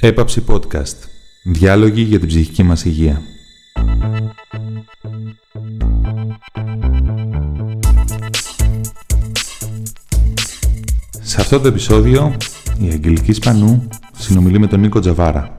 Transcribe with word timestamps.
Έπαψη 0.00 0.44
Podcast. 0.48 0.96
Διάλογοι 1.42 2.02
για 2.02 2.18
την 2.18 2.28
ψυχική 2.28 2.62
μας 2.62 2.84
υγεία. 2.84 3.22
Σε 11.22 11.40
αυτό 11.40 11.60
το 11.60 11.68
επεισόδιο, 11.68 12.36
η 12.80 12.88
Αγγελική 12.92 13.32
Σπανού 13.32 13.88
συνομιλεί 14.18 14.58
με 14.58 14.66
τον 14.66 14.80
Νίκο 14.80 15.00
Τζαβάρα, 15.00 15.57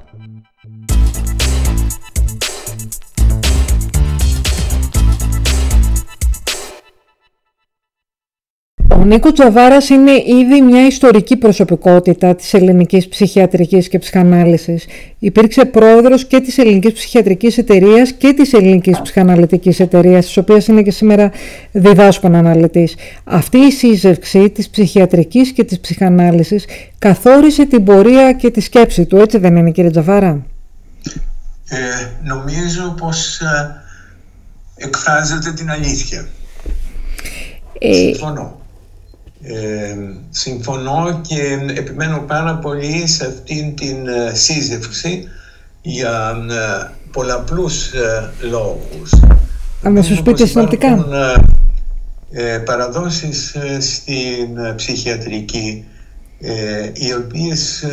Ο 8.99 9.03
Νίκος 9.03 9.31
Τζαβάρας 9.33 9.89
είναι 9.89 10.11
ήδη 10.11 10.61
μια 10.61 10.85
ιστορική 10.87 11.35
προσωπικότητα 11.35 12.35
της 12.35 12.53
ελληνικής 12.53 13.07
ψυχιατρικής 13.07 13.87
και 13.87 13.99
ψυχανάλυσης. 13.99 14.85
Υπήρξε 15.19 15.65
πρόεδρος 15.65 16.25
και 16.25 16.39
της 16.39 16.57
ελληνικής 16.57 16.93
ψυχιατρικής 16.93 17.57
εταιρείας 17.57 18.11
και 18.11 18.33
της 18.33 18.53
ελληνικής 18.53 19.01
ψυχαναλυτικής 19.01 19.79
εταιρείας, 19.79 20.25
της 20.25 20.37
οποίας 20.37 20.67
είναι 20.67 20.81
και 20.81 20.91
σήμερα 20.91 21.31
διδάσκων 21.71 22.35
αναλυτής. 22.35 22.95
Αυτή 23.23 23.57
η 23.57 23.71
σύζευξη 23.71 24.49
της 24.49 24.69
ψυχιατρικής 24.69 25.51
και 25.51 25.63
της 25.63 25.79
ψυχανάλυσης 25.79 26.65
καθόρισε 26.99 27.65
την 27.65 27.83
πορεία 27.83 28.33
και 28.33 28.51
τη 28.51 28.61
σκέψη 28.61 29.05
του, 29.05 29.17
έτσι 29.17 29.37
δεν 29.37 29.55
είναι 29.55 29.71
κύριε 29.71 29.89
Τζαβάρα; 29.89 30.45
Ε, 31.69 31.77
νομίζω 32.23 32.95
πως 32.99 33.39
ε, 33.39 33.75
εκφράζεται 34.75 35.51
την 35.51 35.69
αλήθεια. 35.69 36.27
Ε, 37.79 37.93
Συμφωνώ. 37.93 38.57
Ε, 39.41 39.95
συμφωνώ 40.29 41.21
και 41.27 41.57
επιμένω 41.75 42.19
πάρα 42.27 42.55
πολύ 42.55 43.07
σε 43.07 43.25
αυτήν 43.25 43.75
την 43.75 44.07
ε, 44.07 44.33
σύζευξη 44.33 45.27
για 45.81 46.35
ε, 46.49 46.91
πολλαπλούς 47.11 47.91
λόγους. 48.41 49.11
Αν 49.83 49.93
να 49.93 50.01
σου 50.01 50.23
πείτε 50.23 50.45
συνοπτικά. 50.45 51.05
παραδόσεις 52.65 53.55
στην 53.79 54.75
ψυχιατρική 54.75 55.85
οι 56.93 57.13
οποίες 57.13 57.85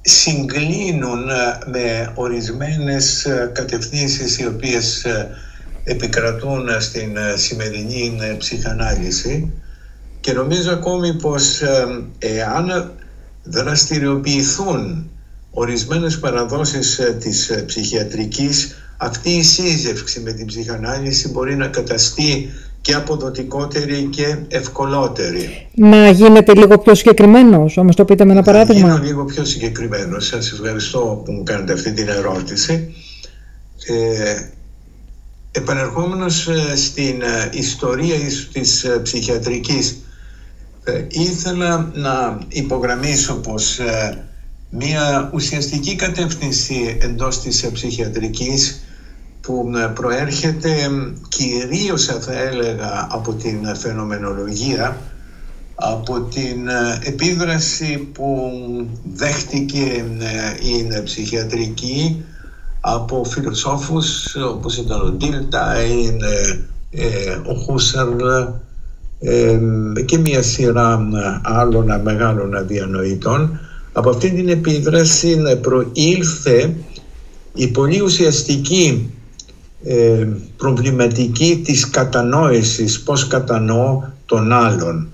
συγκλίνουν 0.00 1.24
με 1.66 2.12
ορισμένες 2.14 3.26
κατευθύνσεις 3.52 4.38
οι 4.38 4.46
οποίες 4.46 5.06
επικρατούν 5.84 6.68
στην 6.80 7.16
σημερινή 7.36 8.18
ψυχανάλυση 8.38 9.52
και 10.26 10.32
νομίζω 10.32 10.72
ακόμη 10.72 11.12
πως 11.14 11.62
εάν 12.18 12.92
δραστηριοποιηθούν 13.44 15.10
ορισμένες 15.50 16.18
παραδόσεις 16.18 16.98
ε, 16.98 17.16
της 17.20 17.50
ε, 17.50 17.62
ψυχιατρικής 17.62 18.76
αυτή 18.96 19.30
η 19.30 19.42
σύζευξη 19.42 20.20
με 20.20 20.32
την 20.32 20.46
ψυχανάλυση 20.46 21.28
μπορεί 21.28 21.56
να 21.56 21.66
καταστεί 21.66 22.50
και 22.80 22.94
αποδοτικότερη 22.94 24.08
και 24.10 24.36
ευκολότερη. 24.48 25.68
Να 25.74 26.10
γίνετε 26.10 26.54
λίγο 26.54 26.78
πιο 26.78 26.94
συγκεκριμένος, 26.94 27.76
όμως 27.76 27.96
το 27.96 28.04
πείτε 28.04 28.24
με 28.24 28.32
ένα 28.32 28.42
παράδειγμα. 28.42 28.88
Να 28.88 28.94
γίνω 28.94 29.06
λίγο 29.06 29.24
πιο 29.24 29.44
συγκεκριμένος. 29.44 30.26
Σας 30.26 30.52
ευχαριστώ 30.52 31.22
που 31.24 31.32
μου 31.32 31.42
κάνετε 31.42 31.72
αυτή 31.72 31.92
την 31.92 32.08
ερώτηση. 32.08 32.94
Ε, 33.86 34.40
επανερχόμενος 35.50 36.48
ε, 36.48 36.76
στην 36.76 37.22
ιστορία 37.50 38.16
της 38.52 38.86
ψυχιατρικής 39.02 39.90
ε, 39.90 39.94
ήθελα 41.08 41.90
να 41.94 42.38
υπογραμμίσω 42.48 43.34
πως 43.34 43.78
ε, 43.78 44.24
μια 44.70 45.30
ουσιαστική 45.34 45.94
κατεύθυνση 45.96 46.98
εντός 47.00 47.40
της 47.40 47.70
ψυχιατρικής 47.72 48.80
που 49.40 49.72
ε, 49.76 49.86
προέρχεται 49.86 50.90
κυρίως 51.28 52.04
θα 52.04 52.32
έλεγα 52.38 53.08
από 53.10 53.32
την 53.32 53.76
φαινομενολογία 53.76 54.96
από 55.74 56.20
την 56.20 56.68
επίδραση 57.02 57.96
που 58.12 58.50
δέχτηκε 59.14 60.04
η 60.62 61.02
ψυχιατρική 61.04 62.24
από 62.80 63.24
φιλοσόφους 63.24 64.34
όπως 64.34 64.76
ήταν 64.76 65.00
ο 65.00 65.10
Ντίλτα, 65.10 65.74
ο 67.46 67.54
Χούσαρλ 67.54 68.18
και 70.04 70.18
μια 70.18 70.42
σειρά 70.42 71.08
άλλων 71.42 72.00
μεγάλων 72.02 72.54
αδιανοητών. 72.54 73.60
Από 73.92 74.10
αυτή 74.10 74.30
την 74.30 74.48
επίδραση 74.48 75.36
προήλθε 75.60 76.74
η 77.54 77.68
πολύ 77.68 78.00
ουσιαστική 78.00 79.10
προβληματική 80.56 81.60
της 81.64 81.90
κατανόησης 81.90 83.00
πώς 83.02 83.26
κατανοώ 83.26 84.02
τον 84.26 84.52
άλλον. 84.52 85.08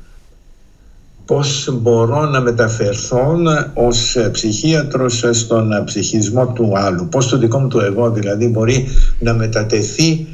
Πώς 1.26 1.68
μπορώ 1.80 2.24
να 2.26 2.40
μεταφερθώ 2.40 3.36
ως 3.74 4.16
ψυχίατρος 4.32 5.24
στον 5.30 5.84
ψυχισμό 5.84 6.46
του 6.46 6.72
άλλου. 6.74 7.08
Πώς 7.08 7.28
το 7.28 7.38
δικό 7.38 7.58
μου 7.58 7.68
το 7.68 7.80
εγώ 7.80 8.10
δηλαδή 8.10 8.48
μπορεί 8.48 8.88
να 9.18 9.34
μετατεθεί 9.34 10.26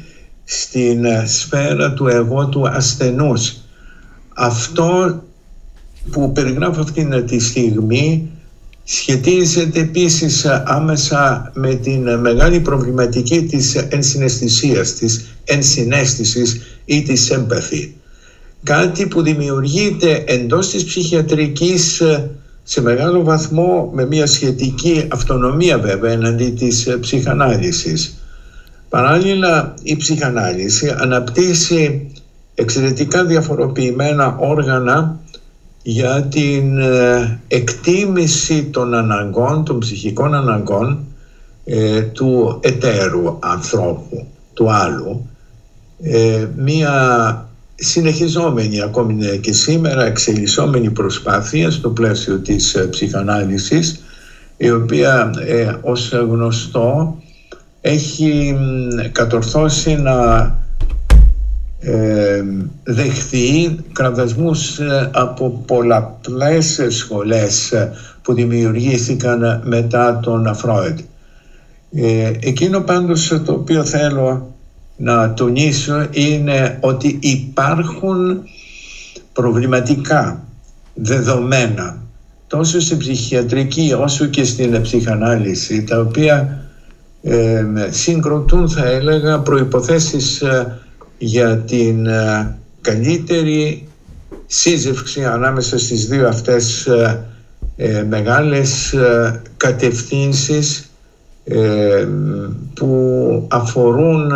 στην 0.43 1.05
σφαίρα 1.25 1.93
του 1.93 2.07
εγώ 2.07 2.47
του 2.47 2.67
ασθενούς 2.67 3.53
αυτό 4.39 5.23
που 6.11 6.31
περιγράφω 6.31 6.81
αυτήν 6.81 7.25
τη 7.25 7.39
στιγμή 7.39 8.29
σχετίζεται 8.83 9.79
επίσης 9.79 10.45
άμεσα 10.65 11.51
με 11.55 11.75
την 11.75 12.19
μεγάλη 12.19 12.59
προβληματική 12.59 13.43
της 13.43 13.75
ενσυναισθησίας, 13.75 14.93
της 14.93 15.25
ενσυναίσθησης 15.43 16.61
ή 16.85 17.01
της 17.01 17.29
έμπαθη. 17.29 17.95
Κάτι 18.63 19.05
που 19.07 19.21
δημιουργείται 19.21 20.23
εντός 20.27 20.69
της 20.69 20.83
ψυχιατρικής 20.83 22.01
σε 22.63 22.81
μεγάλο 22.81 23.23
βαθμό 23.23 23.91
με 23.93 24.05
μια 24.05 24.27
σχετική 24.27 25.07
αυτονομία 25.11 25.79
βέβαια 25.79 26.11
εναντί 26.11 26.49
της 26.49 26.97
ψυχανάλυσης. 26.99 28.23
Παράλληλα 28.89 29.73
η 29.83 29.95
ψυχανάλυση 29.95 30.95
αναπτύσσει 30.97 32.11
εξαιρετικά 32.59 33.25
διαφοροποιημένα 33.25 34.35
όργανα 34.39 35.19
για 35.83 36.23
την 36.23 36.77
ε, 36.77 37.39
εκτίμηση 37.47 38.63
των 38.63 38.93
αναγκών, 38.93 39.63
των 39.65 39.79
ψυχικών 39.79 40.33
αναγκών 40.33 40.99
ε, 41.65 42.01
του 42.01 42.59
εταίρου 42.63 43.37
ανθρώπου, 43.39 44.27
του 44.53 44.71
άλλου. 44.71 45.29
Ε, 46.01 46.47
μία 46.55 46.93
συνεχιζόμενη 47.75 48.81
ακόμη 48.81 49.39
και 49.41 49.53
σήμερα 49.53 50.05
εξελισσόμενη 50.05 50.89
προσπάθεια 50.89 51.71
στο 51.71 51.89
πλαίσιο 51.89 52.37
της 52.39 52.87
ψυχανάλυσης 52.89 54.03
η 54.57 54.71
οποία 54.71 55.31
ως 55.81 56.11
γνωστό 56.11 57.17
έχει 57.81 58.57
κατορθώσει 59.11 59.95
να 59.95 60.37
ε, 60.45 60.68
δεχθεί 62.83 63.75
κραδασμούς 63.91 64.79
ε, 64.79 65.09
από 65.13 65.63
πολλαπλές 65.65 66.85
σχολές 66.89 67.71
ε, 67.71 67.91
που 68.21 68.33
δημιουργήθηκαν 68.33 69.61
μετά 69.65 70.19
τον 70.23 70.55
Φρόιντ. 70.55 70.99
Ε, 71.91 72.31
εκείνο 72.39 72.79
πάντως 72.79 73.27
το 73.45 73.51
οποίο 73.51 73.83
θέλω 73.83 74.53
να 74.97 75.33
τονίσω 75.33 76.07
είναι 76.11 76.77
ότι 76.79 77.17
υπάρχουν 77.21 78.43
προβληματικά 79.33 80.43
δεδομένα 80.93 81.97
τόσο 82.47 82.79
στην 82.79 82.97
ψυχιατρική 82.97 83.93
όσο 83.99 84.25
και 84.25 84.43
στην 84.43 84.81
ψυχανάλυση 84.81 85.83
τα 85.83 85.99
οποία 85.99 86.63
ε, 87.21 87.65
συγκροτούν 87.89 88.69
θα 88.69 88.85
έλεγα 88.87 89.39
προϋποθέσεις 89.39 90.43
για 91.19 91.57
την 91.57 92.05
ε, 92.05 92.57
καλύτερη 92.81 93.87
σύζευξη 94.45 95.25
ανάμεσα 95.25 95.77
στις 95.79 96.07
δύο 96.07 96.27
αυτές 96.27 96.85
ε, 96.85 97.25
ε, 97.75 98.03
μεγάλες 98.03 98.95
κατευθύνσεις 99.57 100.83
που 102.73 103.47
αφορούν 103.49 104.31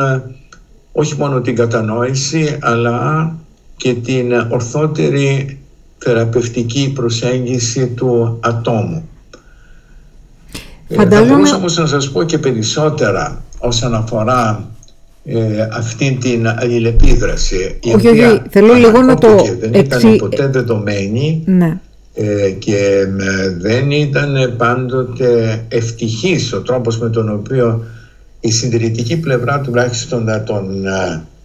όχι 0.91 1.15
μόνο 1.17 1.41
την 1.41 1.55
κατανόηση 1.55 2.57
αλλά 2.61 3.35
και 3.77 3.93
την 3.93 4.31
ορθότερη 4.49 5.59
θεραπευτική 5.97 6.91
προσέγγιση 6.95 7.87
του 7.87 8.37
ατόμου. 8.41 9.09
Φαντάζομαι... 10.89 11.27
Θα 11.27 11.33
μπορούσα 11.33 11.55
όμως 11.55 11.77
να 11.77 11.85
σας 11.85 12.11
πω 12.11 12.23
και 12.23 12.37
περισσότερα 12.37 13.43
όσον 13.59 13.93
αφορά 13.93 14.72
ε, 15.25 15.67
αυτή 15.71 16.17
την 16.21 16.47
αλληλεπίδραση 16.47 17.77
η 17.83 17.93
όχι, 17.93 18.07
όχι, 18.07 18.41
θέλω 18.49 18.73
λίγο 18.73 19.01
να 19.01 19.15
το 19.15 19.35
δεν 19.59 19.73
ήταν 19.73 20.15
ποτέ 20.15 20.47
δεδομένη 20.47 21.43
ναι. 21.45 21.79
και 22.59 23.07
δεν 23.57 23.91
ήταν 23.91 24.53
πάντοτε 24.57 25.61
ευτυχής 25.67 26.53
ο 26.53 26.61
τρόπος 26.61 26.99
με 26.99 27.09
τον 27.09 27.29
οποίο 27.29 27.83
η 28.39 28.51
συντηρητική 28.51 29.17
πλευρά 29.17 29.61
τουλάχιστον 29.61 30.25
των 30.45 30.83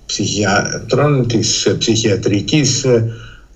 ψυχιατρών 0.07 1.27
της 1.27 1.75
ψυχιατρικής 1.79 2.87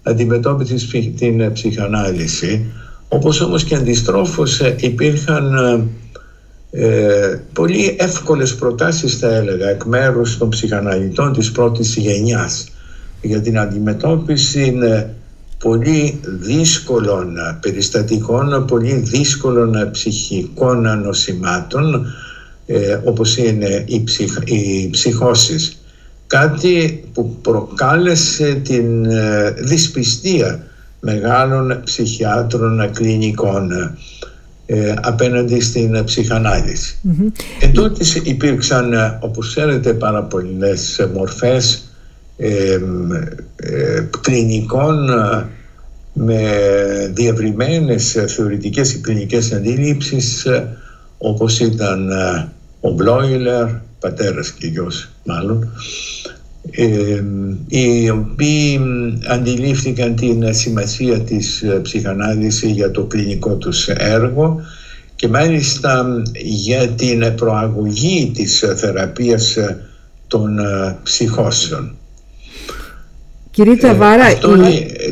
αντιμετώπισης 0.02 0.88
την 1.18 1.52
ψυχανάλυση 1.52 2.72
όπως 3.08 3.40
όμως 3.40 3.64
και 3.64 3.74
αντιστρόφως 3.74 4.60
υπήρχαν 4.76 5.54
ε, 6.74 7.40
πολύ 7.52 7.96
εύκολες 7.98 8.54
προτάσεις 8.54 9.18
θα 9.18 9.34
έλεγα 9.34 9.68
εκ 9.68 9.84
μέρους 9.84 10.38
των 10.38 10.48
ψυχαναλυτών 10.48 11.32
της 11.32 11.52
πρώτης 11.52 11.96
γενιάς 11.96 12.68
για 13.22 13.40
την 13.40 13.58
αντιμετώπιση 13.58 14.74
πολύ 15.58 16.20
δύσκολων 16.24 17.34
περιστατικών, 17.60 18.64
πολύ 18.66 18.94
δύσκολων 18.94 19.90
ψυχικών 19.90 21.00
νοσημάτων 21.02 22.06
ε, 22.66 22.98
όπως 23.04 23.36
είναι 23.36 23.84
οι, 23.86 24.04
ψυχ, 24.04 24.38
οι 24.44 24.88
ψυχώσεις. 24.90 25.82
Κάτι 26.26 27.04
που 27.12 27.36
προκάλεσε 27.42 28.54
την 28.54 29.04
ε, 29.04 29.50
δυσπιστία 29.50 30.66
μεγάλων 31.00 31.80
ψυχιάτρων 31.84 32.90
κλινικών 32.92 33.70
ε, 34.66 34.94
απέναντι 35.02 35.60
στην 35.60 36.04
ψυχανάλυση. 36.04 36.96
Mm-hmm. 37.08 38.24
υπήρξαν, 38.24 38.92
ε, 38.92 39.18
όπως 39.20 39.48
ξέρετε, 39.48 39.92
πάρα 39.92 40.22
πολλές 40.22 41.08
μορφές 41.14 41.82
ε, 42.36 42.78
ε, 43.56 44.08
κλινικών 44.20 45.10
με 46.12 46.40
διευρυμένες 47.14 48.24
θεωρητικές 48.26 48.92
και 48.92 48.98
κλινικές 48.98 49.52
αντίληψεις 49.52 50.46
όπως 51.18 51.60
ήταν 51.60 52.10
ο 52.80 52.90
Μπλόιλερ, 52.90 53.68
πατέρας 54.00 54.50
και 54.50 54.66
γιος 54.66 55.08
μάλλον, 55.24 55.68
οι 57.68 58.10
οποίοι 58.10 58.80
αντιλήφθηκαν 59.28 60.14
την 60.14 60.54
σημασία 60.54 61.20
της 61.20 61.62
ε, 61.62 61.80
ψυχανάλυσης 61.82 62.70
για 62.70 62.90
το 62.90 63.04
κλινικό 63.04 63.54
τους 63.56 63.88
έργο 63.88 64.60
και 65.16 65.28
μάλιστα 65.28 66.22
για 66.42 66.88
την 66.88 67.34
προαγωγή 67.34 68.30
της 68.34 68.64
θεραπείας 68.76 69.56
ε, 69.56 69.80
των 70.26 70.58
ε, 70.58 70.96
ψυχώσεων. 71.02 71.96
Κύριε 73.52 73.76
Τσαβάρα, 73.76 74.30
η... 74.30 74.36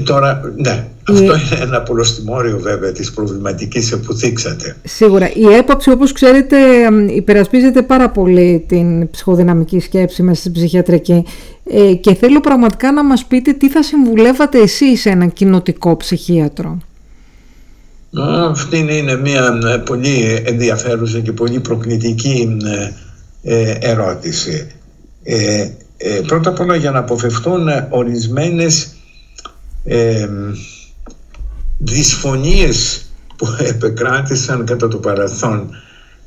τώρα, 0.04 0.40
ναι, 0.56 0.86
αυτό 1.08 1.22
είναι 1.22 1.62
ένα 1.62 1.80
προστιμόριο 1.80 2.58
βέβαια 2.58 2.92
της 2.92 3.12
προβληματικής 3.12 3.98
που 4.06 4.14
δείξατε. 4.14 4.76
Σίγουρα. 4.84 5.30
Η 5.34 5.54
έποψη 5.58 5.90
όπως 5.90 6.12
ξέρετε 6.12 6.56
υπερασπίζεται 7.14 7.82
πάρα 7.82 8.10
πολύ 8.10 8.64
την 8.68 9.10
ψυχοδυναμική 9.10 9.80
σκέψη 9.80 10.22
μέσα 10.22 10.40
στην 10.40 10.52
ψυχιατρική 10.52 11.24
ε, 11.70 11.94
και 11.94 12.14
θέλω 12.14 12.40
πραγματικά 12.40 12.92
να 12.92 13.04
μας 13.04 13.24
πείτε 13.24 13.52
τι 13.52 13.70
θα 13.70 13.82
συμβουλεύατε 13.82 14.58
εσείς 14.58 15.00
σε 15.00 15.10
έναν 15.10 15.32
κοινοτικό 15.32 15.96
ψυχίατρο. 15.96 16.78
Αυτή 18.50 18.78
είναι 18.78 19.16
μια 19.16 19.58
ε, 19.74 19.76
πολύ 19.76 20.42
ενδιαφέρουσα 20.44 21.20
και 21.20 21.32
πολύ 21.32 21.60
προκλητική 21.60 22.56
ε, 23.42 23.74
ερώτηση. 26.00 26.26
Πρώτα 26.26 26.50
απ' 26.50 26.60
όλα 26.60 26.76
για 26.76 26.90
να 26.90 26.98
αποφευθούν 26.98 27.68
ορισμένες 27.88 28.94
δυσφωνίες 31.78 33.04
που 33.36 33.46
επεκράτησαν 33.72 34.64
κατά 34.64 34.88
το 34.88 34.96
παρελθόν. 34.96 35.74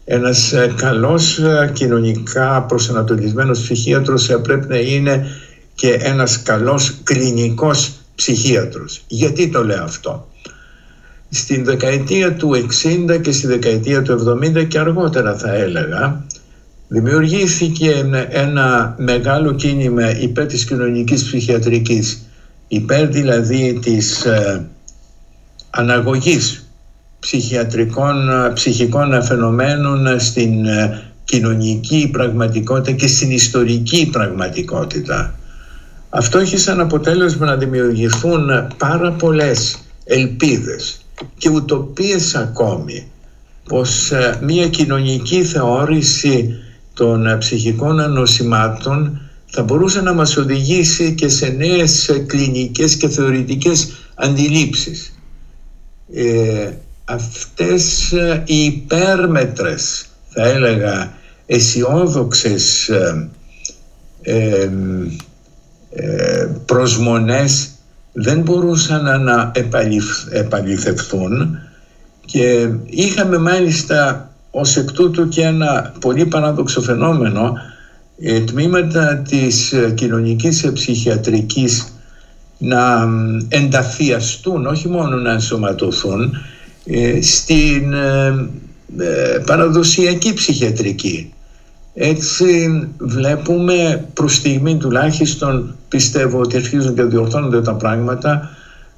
Ένας 0.05 0.53
ε, 0.53 0.73
καλός 0.75 1.39
ε, 1.39 1.71
κοινωνικά 1.73 2.63
προσανατολισμένος 2.63 3.61
ψυχίατρος 3.61 4.29
ε, 4.29 4.37
πρέπει 4.37 4.67
να 4.67 4.77
είναι 4.77 5.27
και 5.75 5.93
ένας 5.93 6.41
καλός 6.41 6.95
κλινικός 7.03 7.91
ψυχίατρος. 8.15 9.03
Γιατί 9.07 9.49
το 9.49 9.63
λέω 9.63 9.83
αυτό; 9.83 10.27
Στην 11.29 11.65
δεκαετία 11.65 12.33
του 12.33 12.51
60 13.13 13.21
και 13.21 13.31
στη 13.31 13.47
δεκαετία 13.47 14.01
του 14.01 14.39
70 14.43 14.67
και 14.67 14.79
αργότερα 14.79 15.37
θα 15.37 15.53
έλεγα 15.53 16.25
δημιουργήθηκε 16.93 18.09
ένα 18.29 18.95
μεγάλο 18.97 19.53
κίνημα 19.53 20.17
υπέρ 20.19 20.45
της 20.45 20.65
κοινωνικής 20.65 21.23
ψυχιατρικής 21.23 22.21
υπέρ 22.67 23.07
δηλαδή 23.07 23.79
της 23.81 24.25
αναγωγής 25.69 26.67
ψυχιατρικών, 27.19 28.15
ψυχικών 28.53 29.23
φαινομένων 29.23 30.19
στην 30.19 30.65
ε, 30.65 31.01
κοινωνική 31.23 32.09
πραγματικότητα 32.11 32.91
και 32.91 33.07
στην 33.07 33.31
ιστορική 33.31 34.09
πραγματικότητα. 34.11 35.35
Αυτό 36.09 36.37
έχει 36.37 36.57
σαν 36.57 36.79
αποτέλεσμα 36.79 37.45
να 37.45 37.55
δημιουργηθούν 37.55 38.49
πάρα 38.77 39.11
πολλές 39.11 39.77
ελπίδες 40.05 41.05
και 41.37 41.49
ουτοπίες 41.49 42.35
ακόμη 42.35 43.07
πως 43.67 44.11
ε, 44.11 44.39
μια 44.41 44.67
κοινωνική 44.67 45.43
θεώρηση 45.43 46.57
των 46.93 47.27
ε, 47.27 47.37
ψυχικών 47.37 47.99
ανοσημάτων 47.99 49.21
θα 49.45 49.63
μπορούσε 49.63 50.01
να 50.01 50.13
μας 50.13 50.37
οδηγήσει 50.37 51.13
και 51.13 51.29
σε 51.29 51.47
νέες 51.47 52.23
κλινικές 52.25 52.95
και 52.95 53.07
θεωρητικές 53.07 53.91
αντιλήψεις. 54.15 55.19
Ε, 56.13 56.71
αυτές 57.05 58.11
ε, 58.11 58.43
οι 58.45 58.63
υπέρμετρες 58.65 60.05
θα 60.29 60.43
έλεγα 60.43 61.13
αισιόδοξες 61.45 62.89
ε, 64.21 64.71
ε, 65.89 66.49
προσμονές 66.65 67.69
δεν 68.13 68.41
μπορούσαν 68.41 69.23
να 69.23 69.51
επαληθευθούν 70.31 71.59
και 72.25 72.69
είχαμε 72.85 73.37
μάλιστα 73.37 74.32
ως 74.55 74.77
εκ 74.77 74.91
τούτου 74.91 75.27
και 75.27 75.41
ένα 75.41 75.93
πολύ 75.99 76.25
παράδοξο 76.25 76.81
φαινόμενο 76.81 77.53
τμήματα 78.45 79.17
της 79.17 79.73
κοινωνικής 79.95 80.71
ψυχιατρικής 80.73 81.93
να 82.57 83.07
ενταφιαστούν, 83.47 84.65
όχι 84.65 84.87
μόνο 84.87 85.15
να 85.15 85.31
ενσωματωθούν 85.31 86.37
ε, 86.85 87.21
στην 87.21 87.93
ε, 87.93 88.49
ε, 88.97 89.39
παραδοσιακή 89.45 90.33
ψυχιατρική. 90.33 91.33
Έτσι 91.93 92.69
βλέπουμε 92.97 94.07
προς 94.13 94.35
στιγμή 94.35 94.77
τουλάχιστον 94.77 95.75
πιστεύω 95.87 96.39
ότι 96.39 96.55
αρχίζουν 96.55 96.95
και 96.95 97.03
διορθώνονται 97.03 97.61
τα 97.61 97.73
πράγματα 97.73 98.49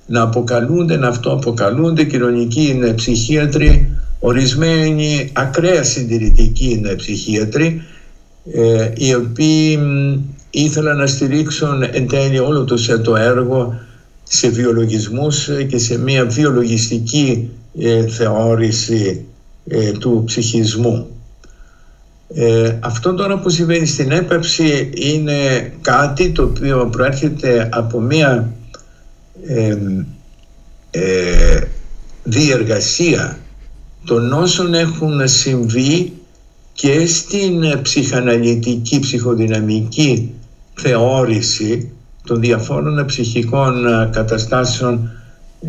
να 0.05 0.21
αποκαλούνται, 0.21 0.97
να 0.97 1.07
αυτοαποκαλούνται 1.07 2.03
κοινωνικοί 2.03 2.67
είναι 2.69 2.93
ψυχίατροι, 2.93 3.94
ορισμένοι 4.19 5.29
ακραία 5.33 5.83
συντηρητικοί 5.83 6.69
είναι 6.69 6.95
ψυχίατροι 6.95 7.81
οι 8.93 9.15
οποίοι 9.15 9.79
ήθελαν 10.49 10.97
να 10.97 11.07
στηρίξουν 11.07 11.83
εν 11.91 12.07
τέλει 12.07 12.39
όλο 12.39 12.63
το, 12.63 13.01
το 13.01 13.15
έργο 13.15 13.79
σε 14.23 14.49
βιολογισμούς 14.49 15.49
και 15.67 15.77
σε 15.77 15.97
μια 15.97 16.25
βιολογιστική 16.25 17.49
ε, 17.79 18.07
θεώρηση 18.07 19.25
ε, 19.67 19.91
του 19.91 20.23
ψυχισμού. 20.25 21.07
Ε, 22.33 22.77
αυτό 22.79 23.13
τώρα 23.13 23.39
που 23.39 23.49
συμβαίνει 23.49 23.85
στην 23.85 24.11
έπαψη 24.11 24.89
είναι 24.93 25.71
κάτι 25.81 26.29
το 26.29 26.43
οποίο 26.43 26.89
προέρχεται 26.91 27.69
από 27.71 27.99
μια 27.99 28.53
ε, 30.91 31.59
διεργασία 32.23 33.37
των 34.05 34.33
όσων 34.33 34.73
έχουν 34.73 35.27
συμβεί 35.27 36.13
και 36.73 37.05
στην 37.05 37.81
ψυχαναλυτική, 37.81 38.99
ψυχοδυναμική 38.99 40.33
θεώρηση 40.73 41.91
των 42.23 42.39
διαφόρων 42.39 43.05
ψυχικών 43.05 43.87
ε, 43.87 44.09
καταστάσεων 44.11 45.11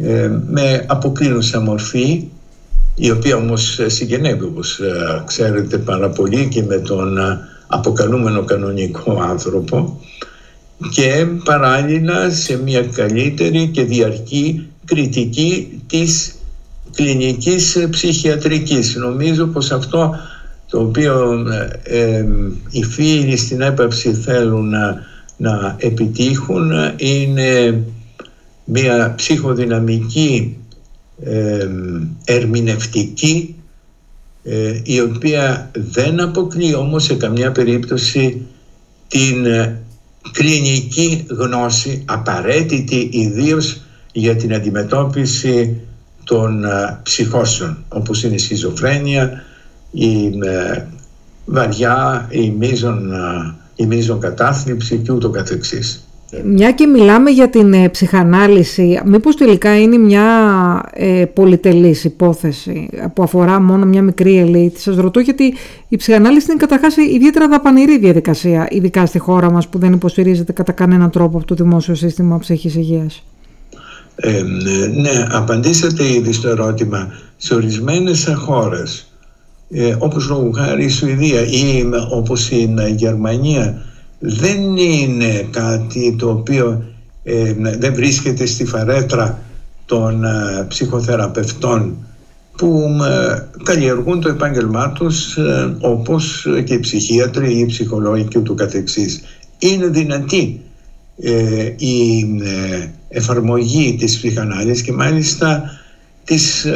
ε, 0.03 0.31
με 0.47 0.85
αποκλίνουσα 0.89 1.61
μορφή 1.61 2.29
η 2.95 3.11
οποία 3.11 3.37
όμως 3.37 3.81
συγγενεύει 3.87 4.45
όπως 4.45 4.79
ε, 4.79 5.23
ξέρετε 5.27 5.79
πάρα 5.79 6.09
πολύ 6.09 6.49
και 6.49 6.63
με 6.63 6.77
τον 6.77 7.19
αποκαλούμενο 7.67 8.45
κανονικό 8.45 9.21
άνθρωπο 9.23 10.01
και 10.91 11.27
παράλληλα 11.45 12.31
σε 12.31 12.59
μια 12.63 12.83
καλύτερη 12.83 13.69
και 13.69 13.83
διαρκή 13.83 14.67
κριτική 14.85 15.83
της 15.87 16.36
κλινικής 16.97 17.87
ψυχιατρικής. 17.91 18.97
Νομίζω 18.97 19.47
πως 19.47 19.71
αυτό 19.71 20.17
το 20.71 20.81
οποίο 20.81 21.47
ε, 21.83 22.25
οι 22.71 22.83
φίλοι 22.83 23.37
στην 23.37 23.61
έπαυση 23.61 24.13
θέλουν 24.13 24.69
να, 24.69 25.01
να 25.37 25.77
επιτύχουν 25.79 26.73
είναι 26.97 27.83
μια 28.65 29.15
ψυχοδυναμική 29.17 30.57
ερμηνευτική 32.25 33.57
ε, 34.43 34.81
η 34.83 35.01
οποία 35.01 35.71
δεν 35.93 36.21
αποκλεί 36.21 36.75
όμως 36.75 37.05
σε 37.05 37.15
καμιά 37.15 37.53
περίπτωση 37.53 38.47
την 39.09 39.47
ε, 39.47 39.81
κλινική 40.33 41.27
γνώση 41.29 42.03
απαραίτητη 42.07 43.09
ιδίως 43.13 43.81
για 44.13 44.37
την 44.37 44.55
αντιμετώπιση 44.55 45.81
των 46.27 46.65
ψυχώσεων 47.03 47.85
όπως 47.89 48.23
είναι 48.23 48.35
η 48.35 48.39
σχιζοφρένεια, 48.39 49.43
η 49.91 50.31
βαριά, 51.45 52.27
η 52.31 52.51
μείζων, 52.51 53.13
η 53.77 53.87
μείζων 53.87 54.21
κατάθλιψη 54.21 54.97
και 54.97 55.13
ούτω 55.13 55.31
καθεξής. 55.31 56.07
Μια 56.45 56.73
και 56.73 56.87
μιλάμε 56.87 57.31
για 57.31 57.51
την 57.51 57.73
ε, 57.73 57.89
ψυχανάλυση, 57.89 59.01
μήπως 59.05 59.37
τελικά 59.37 59.81
είναι 59.81 59.99
μια 59.99 60.25
ε, 60.93 61.25
πολυτελής 61.25 62.05
υπόθεση 62.05 62.89
που 63.15 63.23
αφορά 63.23 63.61
μόνο 63.61 63.87
μια 63.87 64.03
μικρή 64.03 64.39
ελίτ. 64.39 64.77
Σας 64.77 64.97
ρωτώ 64.97 65.21
γιατί 65.21 65.55
η 65.89 65.97
ψυχανάλυση 65.97 66.47
είναι 66.51 66.61
καταρχάς 66.61 66.97
ιδιαίτερα 66.97 67.49
δαπανηρή 67.49 67.99
διαδικασία, 67.99 68.69
ειδικά 68.71 69.07
στη 69.07 69.19
χώρα 69.19 69.51
μας 69.51 69.69
που 69.69 69.79
δεν 69.79 69.93
υποστηρίζεται 69.93 70.53
κατά 70.53 70.73
κανέναν 70.73 71.11
τρόπο 71.11 71.37
από 71.37 71.47
το 71.47 71.55
δημόσιο 71.55 71.95
σύστημα 71.95 72.39
ψυχής 72.39 72.75
υγείας. 72.75 73.25
Ε, 74.17 74.43
ναι, 74.95 75.27
απαντήσατε 75.31 76.13
ήδη 76.13 76.33
στο 76.33 76.49
ερώτημα. 76.49 77.13
Σε 77.37 77.55
ορισμένες 77.55 78.33
χώρες, 78.37 79.13
ε, 79.71 79.97
όπως 79.99 80.29
λόγω 80.29 80.51
χάρη 80.51 80.85
η 80.85 80.89
Σουηδία 80.89 81.47
ή 81.47 81.85
όπως 82.11 82.51
η 82.51 82.75
Γερμανία, 82.97 83.83
δεν 84.19 84.77
είναι 84.77 85.49
κάτι 85.51 86.17
το 86.19 86.31
οποίο 86.31 86.83
ε, 87.29 87.55
δεν 87.79 87.95
βρίσκεται 87.95 88.47
στη 88.47 88.65
φαρέτρα 88.65 89.43
των 89.87 90.25
ε, 90.25 90.65
ψυχοθεραπευτών 90.69 91.97
που 92.57 92.89
ε, 93.09 93.39
καλλιεργούν 93.63 94.21
το 94.21 94.29
επάγγελμά 94.29 94.93
τους 94.93 95.39
όπως 95.81 96.47
και 96.65 96.75
οι 96.75 96.81
ψυχίατροι 96.81 97.55
ή 97.55 97.59
οι 97.59 97.67
ψυχολόγοι 97.67 98.25
και 98.25 98.39
ούτω 98.39 98.55
καθεξής. 98.55 99.21
Είναι 99.59 99.87
δυνατή 99.87 100.61
η 101.77 102.25
εφαρμογή 103.17 103.97
της 103.99 104.17
ψυχανάλυσης 104.17 104.83
και 104.83 104.93
μάλιστα 104.93 105.71
της 106.25 106.67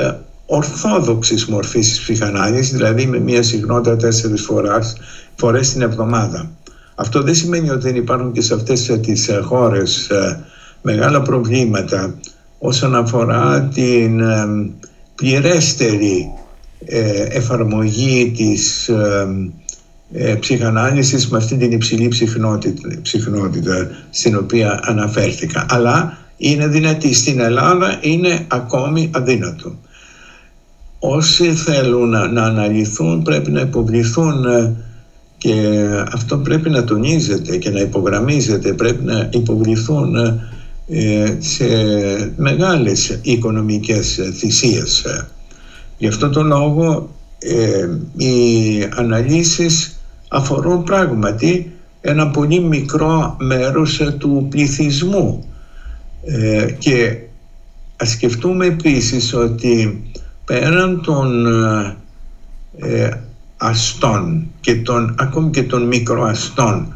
ορθόδοξης 0.46 1.46
μορφής 1.46 1.88
της 1.88 2.00
ψυχανάλυσης, 2.00 2.72
δηλαδή 2.72 3.06
με 3.06 3.18
μία 3.18 3.42
συχνότητα 3.42 3.96
τέσσερις 3.96 4.42
φορές, 4.42 4.96
φορές 5.36 5.72
την 5.72 5.82
εβδομάδα. 5.82 6.50
Αυτό 6.94 7.22
δεν 7.22 7.34
σημαίνει 7.34 7.70
ότι 7.70 7.82
δεν 7.82 7.96
υπάρχουν 7.96 8.32
και 8.32 8.40
σε 8.40 8.54
αυτές 8.54 8.98
τις 9.02 9.28
ε, 9.28 9.40
χώρες 9.40 10.08
ε, 10.08 10.44
μεγάλα 10.82 11.22
προβλήματα 11.22 12.14
όσον 12.58 12.94
αφορά 12.94 13.68
την 13.74 14.20
ε, 14.20 14.46
πληρέστερη 15.14 16.32
εφαρμογή 17.28 18.32
της 18.36 18.90
ψυχανάλυσης 20.40 21.28
με 21.28 21.36
αυτή 21.36 21.56
την 21.56 21.72
υψηλή 21.72 22.08
ψυχνότητα, 23.02 23.88
στην 24.10 24.36
οποία 24.36 24.80
αναφέρθηκα. 24.82 25.66
Αλλά 25.68 26.18
είναι 26.42 26.66
δυνατή. 26.66 27.14
Στην 27.14 27.40
Ελλάδα 27.40 27.98
είναι 28.00 28.44
ακόμη 28.48 29.10
αδύνατο. 29.14 29.78
Όσοι 30.98 31.52
θέλουν 31.52 32.08
να, 32.08 32.26
να 32.26 32.42
αναλυθούν 32.44 33.22
πρέπει 33.22 33.50
να 33.50 33.60
υποβληθούν 33.60 34.44
και 35.38 35.86
αυτό 36.12 36.38
πρέπει 36.38 36.70
να 36.70 36.84
τονίζεται 36.84 37.56
και 37.56 37.70
να 37.70 37.80
υπογραμμίζεται, 37.80 38.72
πρέπει 38.72 39.04
να 39.04 39.28
υποβληθούν 39.32 40.16
ε, 40.88 41.36
σε 41.38 41.66
μεγάλες 42.36 43.18
οικονομικές 43.22 44.20
θυσίες. 44.34 45.04
Γι' 45.98 46.08
αυτό 46.08 46.30
το 46.30 46.42
λόγο 46.42 47.10
ε, 47.38 47.88
οι 48.16 48.34
αναλύσεις 48.96 50.00
αφορούν 50.28 50.82
πράγματι 50.82 51.72
ένα 52.00 52.28
πολύ 52.28 52.60
μικρό 52.60 53.36
μέρος 53.40 54.00
του 54.18 54.46
πληθυσμού 54.50 55.44
ε, 56.24 56.70
και 56.78 57.16
ας 57.96 58.10
σκεφτούμε 58.10 58.66
επίσης 58.66 59.34
ότι 59.34 60.02
πέραν 60.44 61.02
των 61.02 61.46
αστών 63.56 64.46
και 64.60 64.74
των, 64.74 65.14
ακόμη 65.18 65.50
και 65.50 65.62
των 65.62 65.82
μικροαστών 65.82 66.94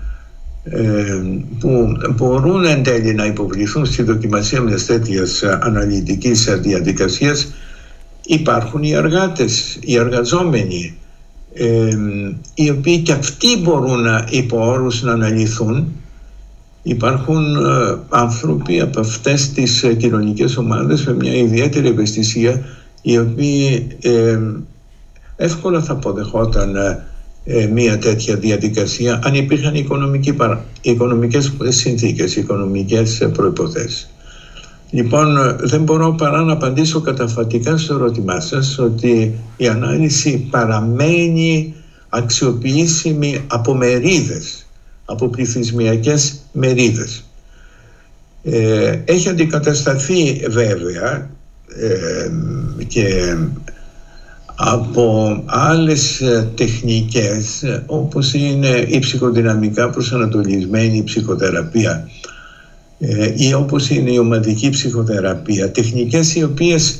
ε, 0.65 1.23
που 1.59 1.97
μπορούν 2.15 2.65
εν 2.65 2.83
τέλει 2.83 3.15
να 3.15 3.27
υποβληθούν 3.27 3.87
στη 3.87 4.03
δοκιμασία 4.03 4.61
μιας 4.61 4.87
τέτοιας 4.87 5.43
αναλυτικής 5.43 6.59
διαδικασίας 6.61 7.53
υπάρχουν 8.25 8.83
οι 8.83 8.93
εργάτες, 8.93 9.79
οι 9.81 9.97
εργαζόμενοι 9.97 10.95
ε, 11.55 11.99
οι 12.55 12.71
οποίοι 12.71 12.99
και 12.99 13.13
αυτοί 13.13 13.59
μπορούν 13.63 14.03
να, 14.03 14.27
υπό 14.31 14.67
όρους 14.67 15.03
να 15.03 15.13
αναλυθούν 15.13 15.93
υπάρχουν 16.87 17.57
ε, 17.57 17.99
άνθρωποι 18.09 18.81
από 18.81 19.01
αυτές 19.01 19.53
τις 19.53 19.83
ε, 19.83 19.95
κοινωνικές 19.95 20.57
ομάδες 20.57 21.05
με 21.05 21.15
μια 21.15 21.35
ιδιαίτερη 21.35 21.89
ευαισθησία 21.89 22.65
οι 23.03 23.19
οποίοι 23.19 23.87
εύκολα 25.37 25.83
θα 25.83 25.93
αποδεχόταν 25.93 26.77
ε, 26.77 27.05
ε, 27.45 27.67
μια 27.67 27.99
τέτοια 27.99 28.37
διαδικασία 28.37 29.21
αν 29.25 29.35
υπήρχαν 29.35 29.75
οικονομικοί, 29.75 30.37
οικονομικές 30.81 31.53
συνθήκες, 31.69 32.37
οικονομικές 32.37 33.29
προϋποθέσεις. 33.33 34.09
Λοιπόν, 34.91 35.57
δεν 35.61 35.83
μπορώ 35.83 36.13
παρά 36.13 36.43
να 36.43 36.53
απαντήσω 36.53 37.01
καταφατικά 37.01 37.77
στο 37.77 37.95
ερώτημά 37.95 38.41
σας 38.41 38.79
ότι 38.79 39.35
η 39.57 39.67
ανάλυση 39.67 40.47
παραμένει 40.51 41.75
αξιοποιήσιμη 42.09 43.45
από 43.47 43.75
μερίδες, 43.75 44.64
από 45.05 45.29
πληθυσμιακές 45.29 46.41
μερίδες. 46.53 47.25
Ε, 48.43 48.99
έχει 49.05 49.29
αντικατασταθεί 49.29 50.47
βέβαια 50.49 51.31
ε, 51.69 52.31
και 52.87 53.37
από 54.57 55.43
άλλες 55.47 56.21
ε, 56.21 56.49
τεχνικές 56.55 57.63
ε, 57.63 57.83
όπως 57.87 58.35
είναι 58.35 58.69
η 58.89 58.99
ψυχοδυναμικά 58.99 59.91
προσανατολισμένη 59.91 61.03
ψυχοθεραπεία 61.05 62.09
ε, 62.99 63.33
ή 63.37 63.55
όπως 63.55 63.91
είναι 63.91 64.11
η 64.13 64.19
ομαδική 64.19 64.71
ψυχοθεραπεία 64.71 65.71
τεχνικές 65.71 66.35
οι 66.35 66.43
οποίες 66.43 66.99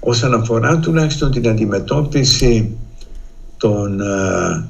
όσον 0.00 0.34
αφορά 0.34 0.78
τουλάχιστον 0.78 1.30
την 1.30 1.48
αντιμετώπιση 1.48 2.76
των 3.56 4.00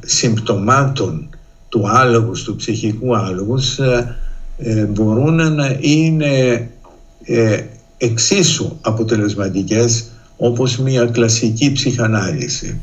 συμπτωμάτων 0.05 1.29
του 1.75 1.89
άλογους, 1.89 2.43
του 2.43 2.57
ψυχικού 2.57 3.17
άλογους 3.17 3.79
μπορούν 4.89 5.55
να 5.55 5.77
είναι 5.81 6.69
εξίσου 7.97 8.77
αποτελεσματικές 8.81 10.05
όπως 10.37 10.79
μια 10.79 11.05
κλασική 11.05 11.73
ψυχανάλυση. 11.73 12.81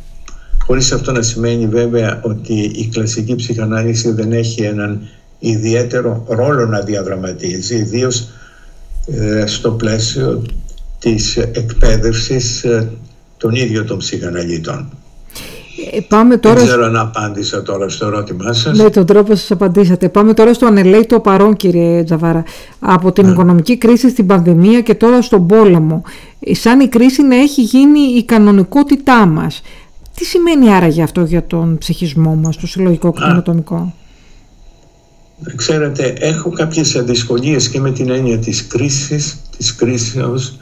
Χωρίς 0.65 0.91
αυτό 0.91 1.12
να 1.12 1.21
σημαίνει 1.21 1.67
βέβαια 1.67 2.19
ότι 2.24 2.53
η 2.53 2.88
κλασική 2.88 3.36
ψυχανάλυση 3.36 4.12
δεν 4.12 4.31
έχει 4.31 4.62
έναν 4.62 5.07
ιδιαίτερο 5.39 6.25
ρόλο 6.27 6.65
να 6.65 6.81
διαδραματίζει, 6.81 7.75
ιδίως 7.75 8.29
ε, 9.07 9.45
στο 9.45 9.71
πλαίσιο 9.71 10.45
της 11.00 11.38
εκπαίδευσης 11.38 12.63
ε, 12.63 12.91
των 13.38 13.55
ίδιων 13.55 13.86
των 13.86 13.98
ψυχαναλυτών. 13.98 14.89
Ε, 15.91 16.00
πάμε 16.07 16.38
τώρα... 16.38 16.55
Δεν 16.55 16.65
ξέρω 16.65 16.85
αν 16.85 16.97
απάντησα 16.97 17.61
τώρα 17.61 17.89
στο 17.89 18.05
ερώτημά 18.05 18.53
σας. 18.53 18.77
Με 18.77 18.89
τον 18.89 19.05
τρόπο 19.05 19.35
σας 19.35 19.51
απαντήσατε. 19.51 20.09
Πάμε 20.09 20.33
τώρα 20.33 20.53
στο 20.53 20.65
ανελέητο 20.65 21.19
παρόν 21.19 21.55
κύριε 21.55 22.03
Τζαβάρα. 22.03 22.43
Από 22.79 23.11
την 23.11 23.25
ναι. 23.25 23.31
οικονομική 23.31 23.77
κρίση 23.77 24.09
στην 24.09 24.25
πανδημία 24.25 24.81
και 24.81 24.95
τώρα 24.95 25.21
στον 25.21 25.47
πόλεμο. 25.47 26.03
Ε, 26.39 26.53
σαν 26.53 26.79
η 26.79 26.88
κρίση 26.88 27.23
να 27.23 27.35
έχει 27.35 27.61
γίνει 27.61 28.00
η 28.00 28.23
κανονικότητά 28.25 29.25
μας. 29.25 29.61
Τι 30.15 30.25
σημαίνει 30.25 30.73
άραγε 30.73 31.03
αυτό 31.03 31.21
για 31.21 31.45
τον 31.45 31.77
ψυχισμό 31.77 32.35
μας, 32.35 32.57
το 32.57 32.67
συλλογικό 32.67 33.11
και 33.13 33.19
το 33.19 33.25
ανατομικό. 33.25 33.93
Ξέρετε, 35.55 36.13
έχω 36.19 36.50
κάποιες 36.50 37.03
δυσκολίες 37.03 37.69
και 37.69 37.79
με 37.79 37.91
την 37.91 38.09
έννοια 38.09 38.38
της 38.38 38.67
κρίσης, 38.67 39.41
της 39.57 39.75
κρίσεως 39.75 40.57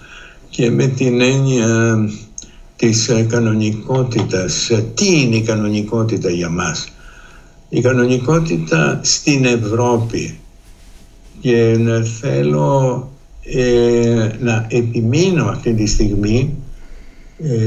και 0.50 0.72
με 0.72 0.88
την 0.88 1.22
έννοια 1.22 1.98
της 2.80 3.10
ε, 3.10 3.26
κανονικότητας. 3.30 4.70
Ε, 4.70 4.86
τι 4.94 5.22
είναι 5.22 5.36
η 5.36 5.42
κανονικότητα 5.42 6.30
για 6.30 6.50
μας; 6.50 6.88
Η 7.70 7.82
κανονικότητα 7.82 9.00
στην 9.04 9.46
Ευρώπη 9.46 10.40
και 11.40 11.78
θέλω 12.20 13.10
ε, 13.44 14.30
να 14.40 14.66
επιμείνω 14.70 15.46
αυτή 15.46 15.74
τη 15.74 15.86
στιγμή 15.86 16.54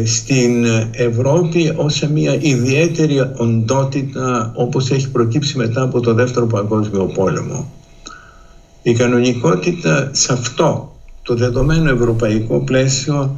στην 0.04 0.64
Ευρώπη 0.90 1.72
ως 1.76 2.02
μια 2.12 2.34
ιδιαίτερη 2.40 3.20
οντότητα 3.36 4.52
όπως 4.54 4.90
έχει 4.90 5.10
προκύψει 5.10 5.56
μετά 5.56 5.82
από 5.82 6.00
το 6.00 6.14
Δεύτερο 6.14 6.46
Παγκόσμιο 6.46 7.04
Πόλεμο. 7.04 7.72
Η 8.82 8.92
κανονικότητα 8.92 10.10
σε 10.12 10.32
αυτό 10.32 10.96
το 11.22 11.34
δεδομένο 11.34 11.90
ευρωπαϊκό 11.90 12.60
πλαίσιο 12.60 13.36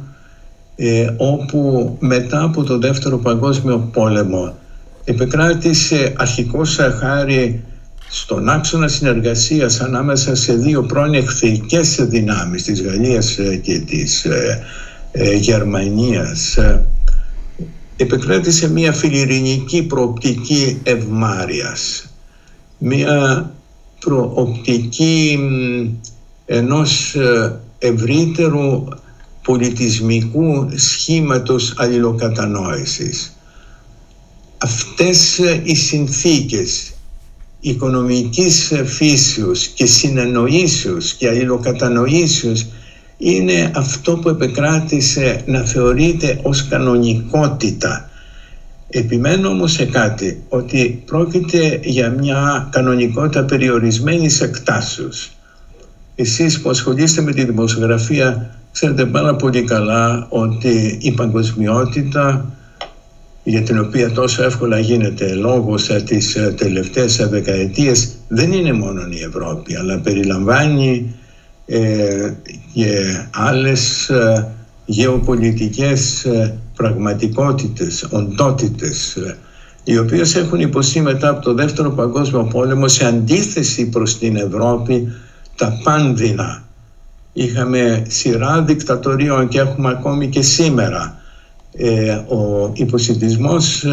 ε, 0.75 1.07
όπου 1.17 1.95
μετά 1.99 2.43
από 2.43 2.63
το 2.63 2.77
δεύτερο 2.77 3.17
παγκόσμιο 3.17 3.89
πόλεμο 3.93 4.57
επεκράτησε 5.03 6.13
αρχικός 6.17 6.79
χάρη 6.99 7.63
στον 8.09 8.49
άξονα 8.49 8.87
συνεργασίας 8.87 9.81
ανάμεσα 9.81 10.35
σε 10.35 10.53
δύο 10.53 10.83
πρώην 10.83 11.13
εχθρικές 11.13 12.05
δυνάμεις 12.09 12.63
της 12.63 12.81
Γαλλίας 12.81 13.37
και 13.61 13.79
της 13.79 14.27
Γερμανίας 15.39 16.57
επεκράτησε 17.97 18.69
μια 18.69 18.93
φιλιρινική 18.93 19.83
προοπτική 19.83 20.79
ευμάρειας 20.83 22.09
μια 22.77 23.51
προοπτική 23.99 25.39
ενός 26.45 27.15
ε, 27.15 27.59
ευρύτερου 27.79 28.83
πολιτισμικού 29.45 30.69
σχήματος 30.75 31.73
αλληλοκατανόησης. 31.77 33.37
Αυτές 34.57 35.39
ε, 35.39 35.61
οι 35.63 35.75
συνθήκες 35.75 36.93
οικονομικής 37.59 38.71
φύσεως 38.85 39.67
και 39.67 39.85
συνεννοήσεως 39.85 41.13
και 41.13 41.27
αλληλοκατανοήσεως 41.27 42.65
είναι 43.17 43.71
αυτό 43.75 44.17
που 44.17 44.29
επεκράτησε 44.29 45.43
να 45.45 45.59
θεωρείται 45.59 46.39
ως 46.43 46.67
κανονικότητα. 46.67 48.09
Επιμένω 48.89 49.49
όμως 49.49 49.71
σε 49.71 49.85
κάτι, 49.85 50.43
ότι 50.49 51.03
πρόκειται 51.05 51.79
για 51.83 52.09
μια 52.09 52.69
κανονικότητα 52.71 53.43
περιορισμένης 53.43 54.41
εκτάσεως. 54.41 55.31
Εσείς 56.15 56.61
που 56.61 56.69
ασχολείστε 56.69 57.21
με 57.21 57.33
τη 57.33 57.43
δημοσιογραφία 57.43 58.55
ξέρετε 58.75 59.05
πάρα 59.05 59.35
πολύ 59.35 59.63
καλά 59.63 60.25
ότι 60.29 60.97
η 61.01 61.11
παγκοσμιότητα 61.11 62.45
για 63.43 63.61
την 63.61 63.79
οποία 63.79 64.11
τόσο 64.11 64.43
εύκολα 64.43 64.79
γίνεται 64.79 65.33
λόγος 65.33 65.85
τις 66.05 66.37
τελευταίες 66.57 67.27
δεκαετίες 67.29 68.15
δεν 68.27 68.51
είναι 68.51 68.73
μόνο 68.73 69.01
η 69.09 69.23
Ευρώπη 69.23 69.75
αλλά 69.75 69.99
περιλαμβάνει 69.99 71.15
ε, 71.65 72.33
και 72.73 73.25
άλλες 73.31 74.09
ε, 74.09 74.47
γεωπολιτικές 74.85 76.25
ε, 76.25 76.57
πραγματικότητες, 76.75 78.07
οντότητες 78.09 79.15
ε, 79.15 79.37
οι 79.83 79.97
οποίες 79.97 80.35
έχουν 80.35 80.59
υποστεί 80.59 81.01
μετά 81.01 81.29
από 81.29 81.41
το 81.41 81.53
δεύτερο 81.53 81.91
παγκόσμιο 81.91 82.43
πόλεμο 82.43 82.87
σε 82.87 83.05
αντίθεση 83.05 83.89
προς 83.89 84.17
την 84.17 84.35
Ευρώπη 84.35 85.11
τα 85.55 85.79
πάνδυνα. 85.83 86.64
Είχαμε 87.37 88.03
σειρά 88.07 88.61
δικτατορίων 88.61 89.47
και 89.47 89.59
έχουμε 89.59 89.89
ακόμη 89.89 90.27
και 90.27 90.41
σήμερα. 90.41 91.21
ο 92.27 92.71
υποσυντισμός 92.73 93.85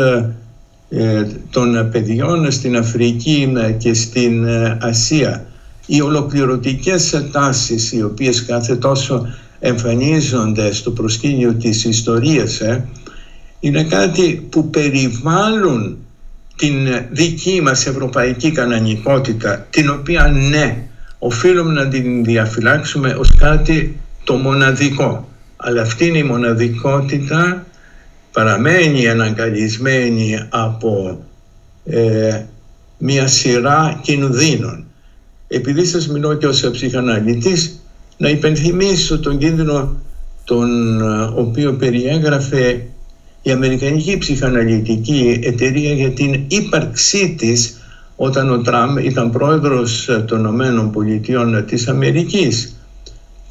των 1.51 1.89
παιδιών 1.91 2.51
στην 2.51 2.77
Αφρική 2.77 3.53
και 3.79 3.95
στην 3.95 4.47
Ασία 4.81 5.47
οι 5.87 6.01
ολοκληρωτικές 6.01 7.29
τάσεις 7.33 7.93
οι 7.93 8.03
οποίες 8.03 8.45
κάθε 8.45 8.77
τόσο 8.77 9.27
εμφανίζονται 9.61 10.73
στο 10.73 10.91
προσκήνιο 10.91 11.55
της 11.55 11.85
ιστορίας 11.85 12.61
ε, 12.61 12.89
είναι 13.61 13.85
κάτι 13.85 14.47
που 14.51 14.71
περιβάλλουν 14.71 15.97
την 16.57 16.75
δική 17.11 17.61
μας 17.63 17.87
ευρωπαϊκή 17.87 18.51
κανονικότητα 18.53 19.67
την 19.71 19.91
οποία 19.91 20.27
ναι 20.27 20.87
οφείλουμε 21.25 21.73
να 21.73 21.89
την 21.89 22.25
διαφυλάξουμε 22.25 23.15
ως 23.19 23.35
κάτι 23.37 24.01
το 24.25 24.35
μοναδικό. 24.35 25.29
Αλλά 25.57 25.83
αυτή 25.83 26.07
είναι 26.07 26.19
η 26.19 26.23
μοναδικότητα 26.23 27.67
παραμένει 28.33 29.09
αναγκαλισμένη 29.09 30.47
από 30.49 31.23
ε, 31.85 32.43
μια 32.99 33.27
σειρά 33.27 34.01
κινδύνων. 34.03 34.85
Επειδή 35.49 35.85
σας 35.85 36.09
μιλώ 36.09 36.35
και 36.35 36.47
ως 36.47 36.71
ψυχαναλυτής, 36.73 37.83
να 38.17 38.29
υπενθυμίσω 38.29 39.21
τον 39.21 39.39
κίνδυνο 39.39 39.97
τον 40.45 41.01
ε, 41.01 41.31
οποίο 41.35 41.73
περιέγραφε 41.75 42.83
η 43.43 43.51
Αμερικανική 43.51 44.19
Ψυχαναλυτική 44.19 45.41
Εταιρεία 45.43 45.93
για 45.93 46.11
την 46.11 46.45
ύπαρξή 46.49 47.35
της 47.39 47.82
όταν 48.25 48.51
ο 48.51 48.61
Τραμ 48.61 48.97
ήταν 48.99 49.31
πρόεδρος 49.31 50.09
των 50.27 50.39
Ηνωμένων 50.39 50.91
Πολιτειών 50.91 51.65
της 51.67 51.89
Αμερικής 51.89 52.77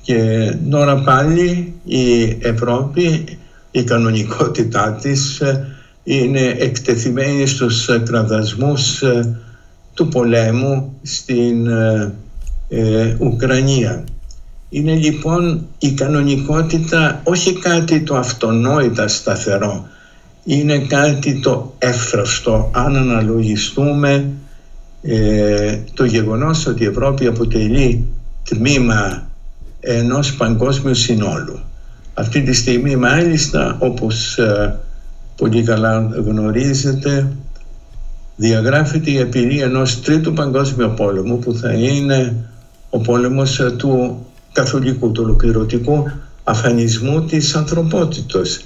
και 0.02 0.52
τώρα 0.70 0.96
πάλι 0.96 1.74
η 1.84 2.38
Ευρώπη, 2.42 3.26
η 3.72 3.84
κανονικότητά 3.84 4.98
της 5.02 5.40
ε, 5.40 5.68
είναι 6.04 6.56
εκτεθειμένη 6.60 7.48
στους 7.48 7.90
κραδασμούς 8.06 9.02
ε, 9.02 9.38
του 9.94 10.08
πολέμου 10.08 11.00
στην 11.02 11.68
ε, 11.68 12.14
ε, 12.70 13.16
Ουκρανία. 13.20 14.04
Είναι 14.70 14.94
λοιπόν 14.94 15.68
η 15.80 15.92
κανονικότητα 15.92 17.22
όχι 17.24 17.54
κάτι 17.54 18.02
το 18.02 18.16
αυτονόητα 18.16 19.08
σταθερό, 19.08 19.88
είναι 20.44 20.78
κάτι 20.78 21.40
το 21.40 21.74
εύθραυστο 21.78 22.70
αν 22.74 22.96
αναλογιστούμε 22.96 24.32
ε, 25.02 25.78
το 25.94 26.06
γεγονός 26.06 26.66
ότι 26.66 26.84
η 26.84 26.88
Ευρώπη 26.88 27.28
αποτελεί 27.28 28.06
τμήμα 28.44 29.30
ενός 29.80 30.36
παγκόσμιου 30.36 30.96
συνόλου. 30.96 31.60
Αυτή 32.14 32.42
τη 32.42 32.54
στιγμή 32.54 32.96
μάλιστα 32.96 33.78
όπως 33.80 34.38
ε, 34.38 34.80
πολύ 35.36 35.64
καλά 35.64 36.10
γνωρίζετε 36.26 37.32
διαγράφεται 38.36 39.12
η 39.12 39.22
απειλή 39.22 39.60
ενός 39.60 40.02
τρίτου 40.02 40.34
παγκόσμιου 40.34 40.94
πόλεμου 40.96 41.40
που 41.40 41.54
θα 41.54 41.74
είναι 41.74 42.36
ο 42.90 43.00
πόλεμος 43.00 43.60
ε, 43.60 43.72
του 43.72 44.26
καθολικού, 44.52 45.12
του 45.12 45.24
ολοκληρωτικού 45.24 46.12
αφανισμού 46.44 47.26
της 47.26 47.56
ανθρωπότητος. 47.56 48.62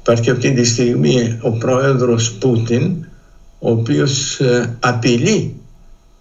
Υπάρχει 0.00 0.30
αυτή 0.30 0.52
τη 0.52 0.64
στιγμή 0.64 1.38
ο 1.42 1.50
πρόεδρος 1.50 2.32
Πούτιν 2.32 3.04
ο 3.58 3.70
οποίος 3.70 4.40
ε, 4.40 4.76
απειλεί 4.80 5.57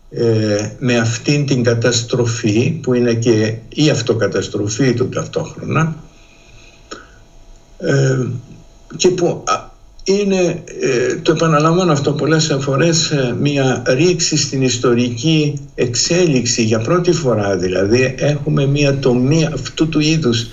ε, 0.09 0.69
με 0.79 0.97
αυτήν 0.97 1.45
την 1.45 1.63
καταστροφή 1.63 2.71
που 2.71 2.93
είναι 2.93 3.13
και 3.13 3.57
η 3.69 3.89
αυτοκαταστροφή 3.89 4.93
του 4.93 5.09
ταυτόχρονα 5.09 5.95
και 8.97 9.09
που 9.09 9.43
είναι, 10.03 10.63
ε, 10.81 11.15
το 11.15 11.31
επαναλαμβάνω 11.31 11.91
αυτό 11.91 12.11
πολλές 12.11 12.57
φορές, 12.59 13.11
ε, 13.11 13.35
μια 13.39 13.83
ρήξη 13.87 14.37
στην 14.37 14.61
ιστορική 14.61 15.59
εξέλιξη 15.75 16.63
για 16.63 16.79
πρώτη 16.79 17.11
φορά 17.11 17.57
δηλαδή 17.57 18.15
έχουμε 18.17 18.65
μια 18.65 18.99
τομή 18.99 19.45
αυτού 19.45 19.89
του 19.89 19.99
είδους 19.99 20.47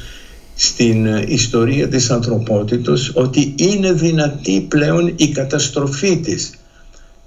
στην 0.55 1.07
ε, 1.07 1.25
ιστορία 1.29 1.89
της 1.89 2.11
ανθρωπότητος 2.11 3.13
ότι 3.15 3.55
είναι 3.57 3.93
δυνατή 3.93 4.67
πλέον 4.69 5.13
η 5.17 5.29
καταστροφή 5.29 6.17
της. 6.17 6.55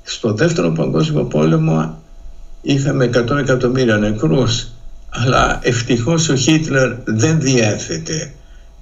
Στο 0.04 0.34
δεύτερο 0.34 0.72
παγκόσμιο 0.72 1.24
πόλεμο 1.24 2.02
είχαμε 2.74 3.10
100 3.14 3.38
εκατομμύρια 3.38 3.98
νεκρούς 3.98 4.68
αλλά 5.10 5.60
ευτυχώς 5.64 6.30
ο 6.30 6.36
Χίτλερ 6.36 6.92
δεν 7.04 7.40
διέθετε 7.40 8.32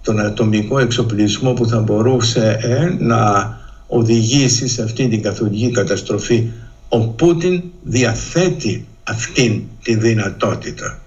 τον 0.02 0.19
ατομικό 0.19 0.80
εξοπλισμό 0.80 1.54
που 1.54 1.67
θα 1.67 1.80
μπορούσε 1.80 2.58
ε, 2.62 3.04
να 3.04 3.54
οδηγήσει 3.88 4.67
σε 4.67 4.84
αυτή 4.84 5.08
την 5.08 5.21
καθολική 5.21 5.71
καταστροφή. 5.71 6.48
Ο 6.89 7.00
Πούτιν 7.08 7.63
διαθέτει 7.84 8.88
αυτήν 9.04 9.62
τη 9.84 9.95
δυνατότητα. 9.95 11.00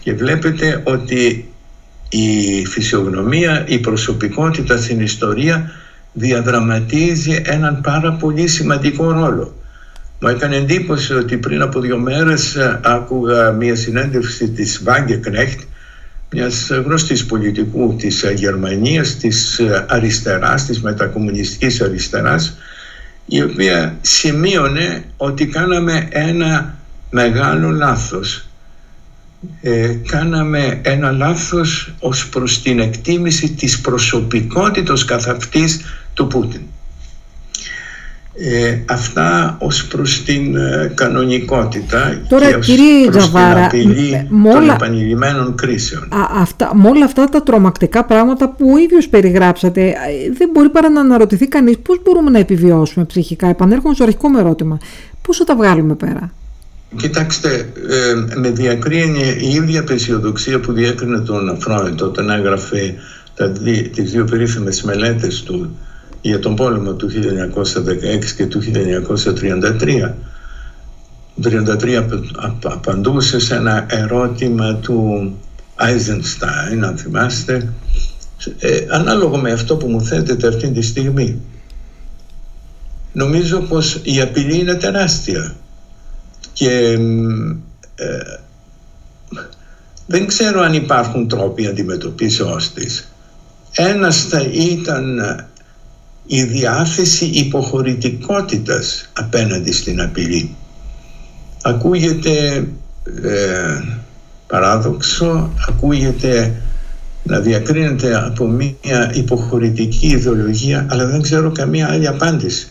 Και 0.00 0.14
βλέπετε 0.14 0.82
ότι 0.84 1.48
η 2.08 2.64
φυσιογνωμία, 2.66 3.64
η 3.68 3.78
προσωπικότητα 3.78 4.76
στην 4.76 5.00
ιστορία 5.00 5.70
διαδραματίζει 6.12 7.42
έναν 7.44 7.80
πάρα 7.80 8.12
πολύ 8.12 8.46
σημαντικό 8.46 9.12
ρόλο. 9.12 9.54
Μου 10.26 10.32
έκανε 10.32 10.56
εντύπωση 10.56 11.14
ότι 11.14 11.36
πριν 11.36 11.62
από 11.62 11.80
δύο 11.80 11.98
μέρες 11.98 12.54
ε, 12.54 12.80
άκουγα 12.84 13.52
μια 13.52 13.76
συνέντευξη 13.76 14.50
της 14.50 14.80
Βάγκεκνέχτ 14.84 15.60
μιας 16.30 16.68
γνωστής 16.84 17.26
πολιτικού 17.26 17.96
της 17.96 18.24
Γερμανίας, 18.34 19.16
της 19.16 19.60
αριστεράς, 19.88 20.64
της 20.64 20.80
μετακομμουνιστικής 20.80 21.80
αριστεράς, 21.80 22.58
η 23.26 23.42
οποία 23.42 23.96
σημείωνε 24.00 25.04
ότι 25.16 25.46
κάναμε 25.46 26.08
ένα 26.10 26.78
μεγάλο 27.10 27.70
λάθος. 27.70 28.48
Ε, 29.60 29.94
κάναμε 30.06 30.80
ένα 30.82 31.10
λάθος 31.10 31.94
ως 31.98 32.28
προς 32.28 32.62
την 32.62 32.80
εκτίμηση 32.80 33.50
της 33.50 33.80
προσωπικότητας 33.80 35.04
καθ' 35.04 35.28
αυτής 35.28 35.80
του 36.14 36.26
Πούτιν. 36.26 36.60
Ε, 38.38 38.78
αυτά 38.86 39.56
ως 39.60 39.86
προς 39.86 40.22
την 40.24 40.56
ε, 40.56 40.92
κανονικότητα 40.94 42.20
Τώρα, 42.28 42.48
και 42.48 42.54
ως 42.54 42.66
κύριε 42.66 43.04
προς 43.10 43.16
Τζαβάρα, 43.16 43.66
την 43.66 43.80
απειλή 43.90 44.26
με 44.28 44.50
των 44.52 44.62
όλα- 44.62 44.74
επανειλημμένων 44.74 45.54
κρίσεων. 45.54 46.02
Α, 46.02 46.40
αυτά, 46.40 46.70
με 46.74 46.88
όλα 46.88 47.04
αυτά 47.04 47.24
τα 47.28 47.42
τρομακτικά 47.42 48.04
πράγματα 48.04 48.48
που 48.48 48.70
ο 48.74 48.78
ίδιος 48.78 49.08
περιγράψατε, 49.08 49.80
ε, 49.88 49.92
δεν 50.38 50.48
μπορεί 50.52 50.68
παρά 50.68 50.88
να 50.90 51.00
αναρωτηθεί 51.00 51.48
κανείς 51.48 51.78
πώς 51.78 52.00
μπορούμε 52.04 52.30
να 52.30 52.38
επιβιώσουμε 52.38 53.04
ψυχικά. 53.04 53.46
Επανέρχομαι 53.48 53.94
στο 53.94 54.04
αρχικό 54.04 54.28
μου 54.28 54.38
ερώτημα. 54.38 54.78
Πώς 55.22 55.36
θα 55.36 55.44
τα 55.44 55.56
βγάλουμε 55.56 55.94
πέρα; 55.94 56.32
Κοιτάξτε, 56.96 57.48
ε, 57.88 58.38
με 58.40 58.50
διακρίνει 58.50 59.36
η 59.40 59.48
ίδια 59.54 59.80
απεσιοδοξία 59.80 60.60
που 60.60 60.72
διέκρινε 60.72 61.18
τον 61.18 61.58
Φρόιντ 61.60 62.02
όταν 62.02 62.30
έγραφε 62.30 62.94
τα, 63.34 63.48
δι- 63.48 63.90
τις 63.94 64.10
δύο 64.10 64.24
περίφημες 64.24 64.82
μελέτες 64.82 65.42
του 65.42 65.76
για 66.26 66.38
τον 66.38 66.54
πόλεμο 66.54 66.92
του 66.92 67.08
1916 67.08 68.32
και 68.36 68.46
του 68.46 68.60
1933. 68.60 70.14
Το 71.40 71.50
1933 71.50 71.94
απ- 71.94 72.44
απ- 72.44 72.66
απαντούσε 72.66 73.38
σε 73.38 73.54
ένα 73.54 73.86
ερώτημα 73.88 74.74
του 74.74 75.32
Eisenstein, 75.76 76.82
αν 76.82 76.96
θυμάστε, 76.96 77.72
ε, 78.58 78.78
ανάλογο 78.88 79.36
με 79.36 79.52
αυτό 79.52 79.76
που 79.76 79.88
μου 79.88 80.02
θέτετε 80.02 80.48
αυτή 80.48 80.70
τη 80.70 80.82
στιγμή. 80.82 81.40
Νομίζω 83.12 83.58
πως 83.60 84.00
η 84.02 84.20
απειλή 84.20 84.58
είναι 84.58 84.74
τεράστια 84.74 85.54
και 86.52 86.96
μ, 86.98 87.50
ε, 87.94 88.38
δεν 90.06 90.26
ξέρω 90.26 90.60
αν 90.60 90.72
υπάρχουν 90.74 91.28
τρόποι 91.28 91.66
αντιμετωπίσεως 91.66 92.72
της. 92.72 93.08
Ένας 93.72 94.22
θα 94.22 94.40
ήταν 94.52 95.20
η 96.26 96.42
διάθεση 96.42 97.24
υποχωρητικότητας 97.24 99.10
απέναντι 99.12 99.72
στην 99.72 100.00
απειλή. 100.00 100.54
Ακούγεται 101.62 102.66
ε, 103.22 103.82
παράδοξο, 104.46 105.50
ακούγεται 105.68 106.60
να 107.22 107.40
διακρίνεται 107.40 108.16
από 108.16 108.46
μια 108.46 109.10
υποχωρητική 109.14 110.06
ιδεολογία, 110.06 110.86
αλλά 110.90 111.06
δεν 111.06 111.22
ξέρω 111.22 111.52
καμία 111.52 111.88
άλλη 111.90 112.06
απάντηση. 112.06 112.68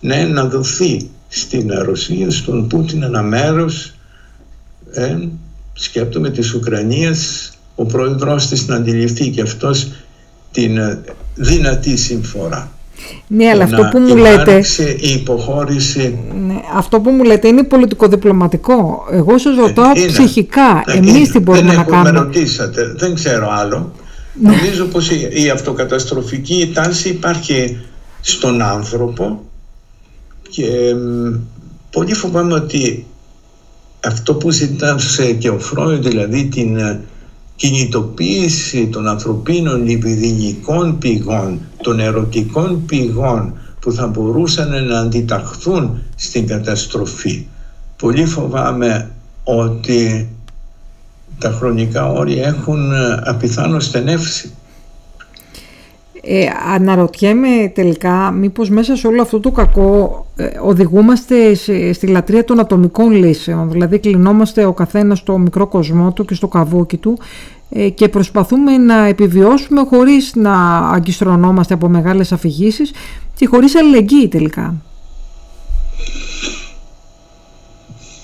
Ναι, 0.00 0.24
να 0.24 0.44
δοθεί 0.44 1.10
στην 1.28 1.72
Ρωσία, 1.72 2.30
στον 2.30 2.68
Πούτιν 2.68 3.02
ένα 3.02 3.22
μέρος, 3.22 3.94
ε, 4.92 5.16
σκέπτομαι 5.72 6.30
της 6.30 6.54
Ουκρανίας, 6.54 7.52
ο 7.74 7.84
πρόεδρος 7.84 8.46
της 8.46 8.66
να 8.66 8.76
αντιληφθεί 8.76 9.30
και 9.30 9.40
αυτός 9.42 9.92
την 10.52 10.78
ε, 10.78 11.00
δυνατή 11.34 11.96
συμφορά. 11.96 12.72
Ναι, 13.26 13.48
αλλά 13.48 13.56
Και 13.56 13.62
αυτό 13.74 13.82
να 13.82 13.88
που 13.88 13.98
μου 13.98 14.16
λέτε, 14.16 14.40
υπάρξει 14.50 14.96
η 15.00 15.10
υποχώρηση 15.12 16.18
ναι, 16.46 16.54
αυτό 16.74 17.00
που 17.00 17.10
μου 17.10 17.24
λέτε 17.24 17.48
είναι 17.48 17.62
πολιτικοδιπλωματικό. 17.62 19.04
Εγώ 19.10 19.38
σας 19.38 19.56
ρωτάω 19.56 19.90
είναι. 19.96 20.06
ψυχικά. 20.06 20.82
Ναι, 20.86 20.92
Εμείς 20.94 21.14
είναι. 21.16 21.28
τι 21.28 21.38
μπορούμε 21.38 21.66
δεν 21.66 21.74
να 21.74 21.80
έχω- 21.80 21.90
κάνουμε; 21.90 22.10
Ναι. 22.10 22.18
Με 22.18 22.24
ρωτήσατε, 22.24 22.94
δεν 22.96 23.14
ξέρω 23.14 23.48
άλλο. 23.50 23.92
Νομίζω 24.40 24.84
πως 24.84 25.10
η, 25.10 25.28
η 25.32 25.50
αυτοκαταστροφική 25.50 26.70
τάση 26.74 27.08
υπάρχει 27.08 27.78
στον 28.20 28.62
άνθρωπο 28.62 29.40
και 30.50 30.94
μ, 30.94 31.34
πολύ 31.90 32.14
φοβάμαι 32.14 32.54
ότι 32.54 33.06
αυτό 34.06 34.34
που 34.34 34.50
ζητάσε 34.50 35.32
και 35.32 35.48
ο 35.48 35.58
Φρόιντ, 35.58 36.06
δηλαδή 36.06 36.44
την 36.44 36.76
ε, 36.76 37.00
κινητοποίηση 37.56 38.86
των 38.86 39.08
ανθρωπίνων 39.08 39.84
λιπιδινικών 39.84 40.98
πηγών, 40.98 41.60
των 41.82 42.00
ερωτικών 42.00 42.84
πηγών 42.86 43.54
που 43.80 43.92
θα 43.92 44.06
μπορούσαν 44.06 44.86
να 44.86 44.98
αντιταχθούν 44.98 46.02
στην 46.16 46.46
καταστροφή. 46.46 47.46
Πολύ 47.96 48.24
φοβάμαι 48.24 49.10
ότι 49.44 50.28
τα 51.38 51.50
χρονικά 51.50 52.12
όρια 52.12 52.46
έχουν 52.46 52.92
ε, 52.92 53.20
απιθανό 53.24 53.80
στενεύσει. 53.80 54.52
Ε, 56.26 56.46
αναρωτιέμαι 56.74 57.72
τελικά 57.74 58.30
μήπως 58.30 58.70
μέσα 58.70 58.96
σε 58.96 59.06
όλο 59.06 59.22
αυτό 59.22 59.40
το 59.40 59.50
κακό 59.50 60.26
ε, 60.36 60.48
οδηγούμαστε 60.62 61.54
σε- 61.54 61.92
στη 61.92 62.06
λατρεία 62.06 62.44
των 62.44 62.60
ατομικών 62.60 63.10
λύσεων. 63.12 63.70
Δηλαδή 63.70 63.98
κλεινόμαστε 63.98 64.64
ο 64.64 64.72
καθένας 64.72 65.18
στο 65.18 65.38
μικρό 65.38 65.66
κοσμό 65.66 66.12
του 66.12 66.24
και 66.24 66.34
στο 66.34 66.48
καβούκι 66.48 66.96
του 66.96 67.18
ε, 67.70 67.88
και 67.88 68.08
προσπαθούμε 68.08 68.76
να 68.76 69.04
επιβιώσουμε 69.06 69.84
χωρίς 69.88 70.34
να 70.34 70.78
αγκιστρωνόμαστε 70.78 71.74
από 71.74 71.88
μεγάλες 71.88 72.32
αφηγήσεις 72.32 72.92
και 73.34 73.46
χωρίς 73.46 73.74
αλληλεγγύη 73.76 74.28
τελικά. 74.28 74.74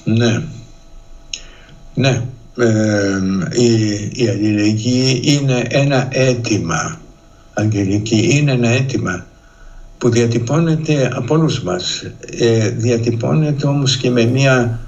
Ναι. 0.04 0.42
Ναι. 1.94 2.22
Ε, 2.58 3.20
η, 3.62 3.92
η 4.12 4.28
αλληλεγγύη 4.28 5.20
είναι 5.24 5.64
ένα 5.68 6.08
αίτημα. 6.10 6.98
Αγγελική 7.60 8.28
είναι 8.36 8.52
ένα 8.52 8.68
αίτημα 8.68 9.26
που 9.98 10.10
διατυπώνεται 10.10 11.10
από 11.14 11.34
όλους 11.34 11.62
μας. 11.62 12.02
Ε, 12.38 12.68
διατυπώνεται 12.68 13.66
όμως 13.66 13.96
και 13.96 14.10
με 14.10 14.24
μια 14.24 14.80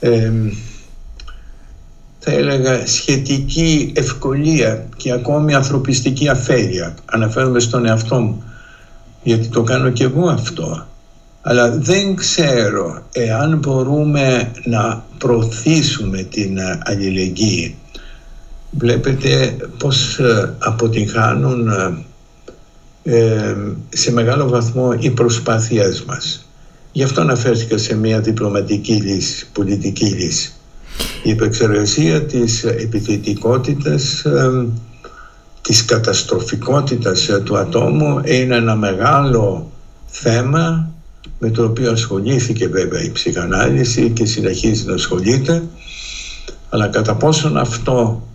ε, 0.00 0.32
θα 2.18 2.30
έλεγα 2.32 2.86
σχετική 2.86 3.92
ευκολία 3.96 4.86
και 4.96 5.12
ακόμη 5.12 5.54
ανθρωπιστική 5.54 6.28
αφέλεια. 6.28 6.94
Αναφέρομαι 7.04 7.60
στον 7.60 7.86
εαυτό 7.86 8.20
μου 8.20 8.44
γιατί 9.22 9.48
το 9.48 9.62
κάνω 9.62 9.90
και 9.90 10.04
εγώ 10.04 10.28
αυτό. 10.28 10.86
Αλλά 11.42 11.70
δεν 11.70 12.14
ξέρω 12.14 13.02
εάν 13.12 13.58
μπορούμε 13.58 14.50
να 14.64 15.04
προωθήσουμε 15.18 16.22
την 16.22 16.58
ε, 16.58 16.78
αλληλεγγύη. 16.84 17.74
Βλέπετε 18.70 19.56
πώς 19.78 20.18
ε, 20.18 20.54
αποτυγχάνουν 20.58 21.68
ε, 21.68 22.04
ε, 23.02 23.56
σε 23.88 24.12
μεγάλο 24.12 24.48
βαθμό 24.48 24.96
οι 24.98 25.10
προσπάθειές 25.10 26.04
μας. 26.04 26.48
Γι' 26.92 27.02
αυτό 27.02 27.20
αναφέρθηκα 27.20 27.78
σε 27.78 27.96
μια 27.96 28.20
διπλωματική 28.20 28.92
λύση, 28.92 29.46
πολιτική 29.52 30.04
λύση. 30.04 30.52
Η 31.22 31.30
επεξεργασία 31.30 32.22
της 32.22 32.64
επιθετικότητας, 32.64 34.24
ε, 34.24 34.66
της 35.62 35.84
καταστροφικότητας 35.84 37.28
ε, 37.28 37.38
του 37.40 37.56
ατόμου 37.56 38.20
είναι 38.24 38.56
ένα 38.56 38.76
μεγάλο 38.76 39.70
θέμα 40.06 40.90
με 41.38 41.50
το 41.50 41.64
οποίο 41.64 41.90
ασχολήθηκε 41.90 42.68
βέβαια 42.68 43.02
η 43.02 43.10
ψυχανάλυση 43.10 44.10
και 44.10 44.24
συνεχίζει 44.24 44.86
να 44.86 44.94
ασχολείται 44.94 45.62
αλλά 46.68 46.88
κατά 46.88 47.14
πόσον 47.14 47.56
αυτό 47.56 48.22
ε, 48.26 48.29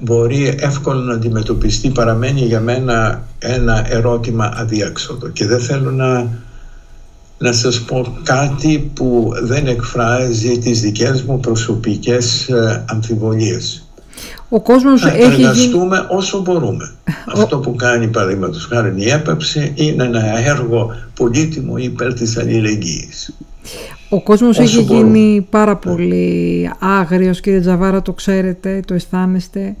μπορεί 0.00 0.54
εύκολα 0.58 1.00
να 1.00 1.14
αντιμετωπιστεί 1.14 1.88
παραμένει 1.88 2.40
για 2.40 2.60
μένα 2.60 3.22
ένα 3.38 3.84
ερώτημα 3.88 4.52
αδιέξοδο 4.56 5.28
και 5.28 5.46
δεν 5.46 5.60
θέλω 5.60 5.90
να, 5.90 6.28
να 7.38 7.52
σας 7.52 7.80
πω 7.80 8.20
κάτι 8.22 8.90
που 8.94 9.32
δεν 9.42 9.66
εκφράζει 9.66 10.58
τις 10.58 10.80
δικές 10.80 11.22
μου 11.22 11.40
προσωπικές 11.40 12.48
ε, 12.48 12.84
αμφιβολίες. 12.88 13.84
Ο 14.48 14.60
κόσμος 14.60 15.00
Θα 15.00 15.08
έχει 15.08 15.30
γίνει... 15.30 15.42
εργαστούμε 15.42 16.06
όσο 16.08 16.40
μπορούμε. 16.40 16.92
Αυτό 17.26 17.58
που 17.58 17.74
κάνει 17.74 18.08
παραδείγματος 18.08 18.64
χάρη 18.64 18.92
η 18.96 19.10
έπαψη 19.10 19.72
είναι 19.74 20.04
ένα 20.04 20.38
έργο 20.48 20.94
πολύτιμο 21.14 21.76
υπέρ 21.76 22.14
της 22.14 22.36
αλληλεγγύης. 22.36 23.34
Ο 24.12 24.22
κόσμος 24.22 24.58
Όσο 24.58 24.62
έχει 24.62 24.84
μπορούμε. 24.84 25.18
γίνει 25.18 25.46
πάρα 25.50 25.76
πολύ 25.76 26.70
άγριος, 26.78 27.40
κύριε 27.40 27.60
Τζαβάρα, 27.60 28.02
το 28.02 28.12
ξέρετε, 28.12 28.80
το 28.86 28.94
αισθάνεστε, 28.94 29.76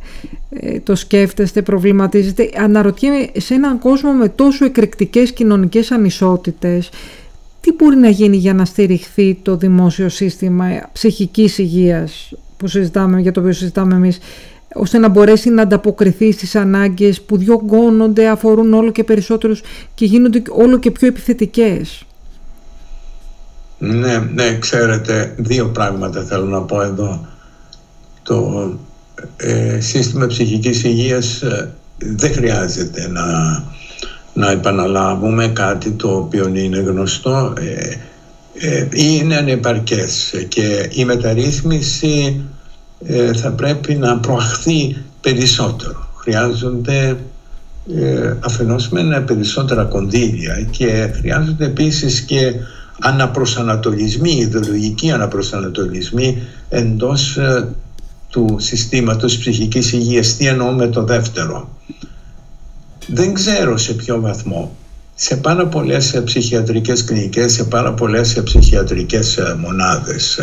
ε, 0.50 0.80
το 0.80 0.94
σκέφτεστε, 0.94 1.62
προβληματίζετε. 1.62 2.50
Αναρωτιέμαι, 2.56 3.28
σε 3.36 3.54
έναν 3.54 3.78
κόσμο 3.78 4.12
με 4.12 4.28
τόσο 4.28 4.64
εκρηκτικές 4.64 5.32
κοινωνικές 5.32 5.90
ανισότητες, 5.90 6.90
τι 7.60 7.72
μπορεί 7.72 7.96
να 7.96 8.08
γίνει 8.08 8.36
για 8.36 8.54
να 8.54 8.64
στηριχθεί 8.64 9.38
το 9.42 9.56
δημόσιο 9.56 10.08
σύστημα 10.08 10.64
ψυχικής 10.92 11.58
υγείας 11.58 12.32
που 12.56 12.66
συζητάμε, 12.66 13.20
για 13.20 13.32
το 13.32 13.40
οποίο 13.40 13.52
συζητάμε 13.52 13.94
εμείς, 13.94 14.18
ώστε 14.74 14.98
να 14.98 15.08
μπορέσει 15.08 15.50
να 15.50 15.62
ανταποκριθεί 15.62 16.32
στις 16.32 16.56
ανάγκες 16.56 17.20
που 17.20 17.36
διωγγώνονται, 17.36 18.28
αφορούν 18.28 18.72
όλο 18.72 18.90
και 18.90 19.04
περισσότερους 19.04 19.62
και 19.94 20.04
γίνονται 20.04 20.42
όλο 20.50 20.78
και 20.78 20.90
πιο 20.90 21.08
επιθετικές; 21.08 22.04
Ναι, 23.82 24.18
ναι, 24.34 24.58
ξέρετε, 24.58 25.34
δύο 25.36 25.68
πράγματα 25.68 26.22
θέλω 26.22 26.44
να 26.44 26.60
πω 26.60 26.82
εδώ. 26.82 27.26
Το 28.22 28.70
ε, 29.36 29.80
σύστημα 29.80 30.26
ψυχικής 30.26 30.84
υγείας 30.84 31.42
ε, 31.42 31.70
δεν 31.98 32.32
χρειάζεται 32.32 33.08
να, 33.08 33.24
να 34.34 34.50
επαναλάβουμε 34.50 35.48
κάτι 35.48 35.90
το 35.90 36.16
οποίο 36.16 36.50
είναι 36.54 36.78
γνωστό 36.78 37.52
ε, 37.56 37.96
ε, 38.54 38.88
είναι 38.92 39.36
ανεπαρκές 39.36 40.34
και 40.48 40.88
η 40.92 41.04
μεταρρύθμιση 41.04 42.40
ε, 43.06 43.32
θα 43.32 43.50
πρέπει 43.50 43.94
να 43.94 44.18
προαχθεί 44.18 44.96
περισσότερο. 45.20 46.08
Χρειάζονται 46.14 47.16
ε, 47.96 48.36
αφενός 48.40 48.88
με 48.88 49.24
περισσότερα 49.26 49.84
κονδύλια 49.84 50.60
και 50.70 51.10
χρειάζονται 51.14 51.64
επίσης 51.64 52.20
και 52.20 52.52
αναπροσανατολισμοί, 53.00 54.30
ιδεολογικοί 54.30 55.10
αναπροσανατολισμοί 55.10 56.42
εντός 56.68 57.36
ε, 57.36 57.68
του 58.28 58.56
συστήματος 58.58 59.38
ψυχικής 59.38 59.92
υγείας. 59.92 60.36
Τι 60.36 60.46
εννοώ 60.46 60.72
με 60.72 60.86
το 60.86 61.04
δεύτερο; 61.04 61.68
Δεν 63.06 63.34
ξέρω 63.34 63.76
σε 63.76 63.92
ποιο 63.92 64.20
βαθμό 64.20 64.76
σε 65.14 65.36
πάρα 65.36 65.66
πολλές 65.66 66.22
ψυχιατρικές 66.24 67.04
κλινικές, 67.04 67.52
σε 67.52 67.64
πάρα 67.64 67.92
πολλές 67.92 68.40
ψυχιατρικές 68.44 69.38
μονάδες 69.58 70.38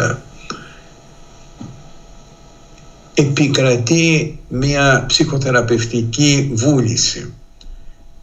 επικρατεί 3.19 4.39
μια 4.47 5.03
ψυχοθεραπευτική 5.07 6.51
βούληση. 6.53 7.33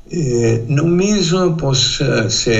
Ε, 0.08 0.60
νομίζω 0.66 1.54
πως 1.58 2.00
ε, 2.00 2.24
σε 2.28 2.50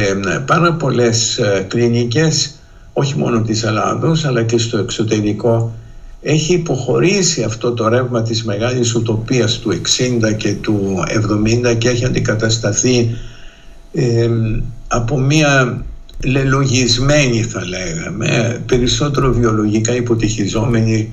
πάρα 0.47 0.73
πολλές 0.73 1.39
ε, 1.39 1.67
κλινικές, 1.69 2.55
όχι 2.93 3.19
μόνο 3.19 3.43
της 3.43 3.63
Ελλάδος 3.63 4.25
αλλά 4.25 4.43
και 4.43 4.59
στο 4.59 4.79
εξωτερικό, 4.79 5.75
έχει 6.23 6.55
υποχωρήσει 6.55 7.43
αυτό 7.43 7.73
το 7.73 7.89
ρεύμα 7.89 8.23
της 8.23 8.45
μεγάλης 8.45 8.95
ουτοπίας 8.95 9.59
του 9.59 9.81
60 10.31 10.37
και 10.37 10.55
του 10.55 11.05
70 11.73 11.79
και 11.79 11.89
έχει 11.89 12.05
αντικατασταθεί 12.05 13.17
από 14.89 15.19
μια 15.19 15.85
λελογισμένη 16.25 17.43
θα 17.43 17.65
λέγαμε, 17.67 18.63
περισσότερο 18.67 19.33
βιολογικά 19.33 19.95
υποτυχιζόμενη 19.95 21.13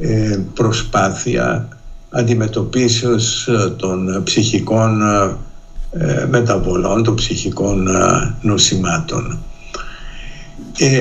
ε, 0.00 0.38
προσπάθεια 0.54 1.68
αντιμετωπίσεως 2.10 3.48
ε, 3.48 3.70
των 3.76 4.22
ψυχικών 4.24 5.02
ε, 5.02 5.36
μεταβολών, 6.28 7.02
των 7.02 7.14
ψυχικών 7.14 7.88
νοσημάτων. 8.40 9.38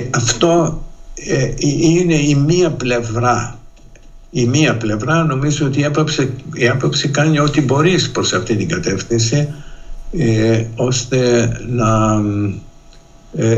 αυτό 0.09 0.83
είναι 1.57 2.15
η 2.15 2.35
μία 2.35 2.71
πλευρά 2.71 3.57
η 4.35 4.45
μία 4.45 4.77
πλευρά 4.77 5.23
νομίζω 5.23 5.65
ότι 5.65 5.79
η 5.79 5.85
άποψη, 5.85 6.33
η 6.53 6.67
άποψη 6.67 7.07
κάνει 7.09 7.39
ό,τι 7.39 7.61
μπορείς 7.61 8.11
προς 8.11 8.33
αυτή 8.33 8.55
την 8.55 8.67
κατεύθυνση 8.67 9.53
ώστε 10.75 11.51
να 11.69 12.21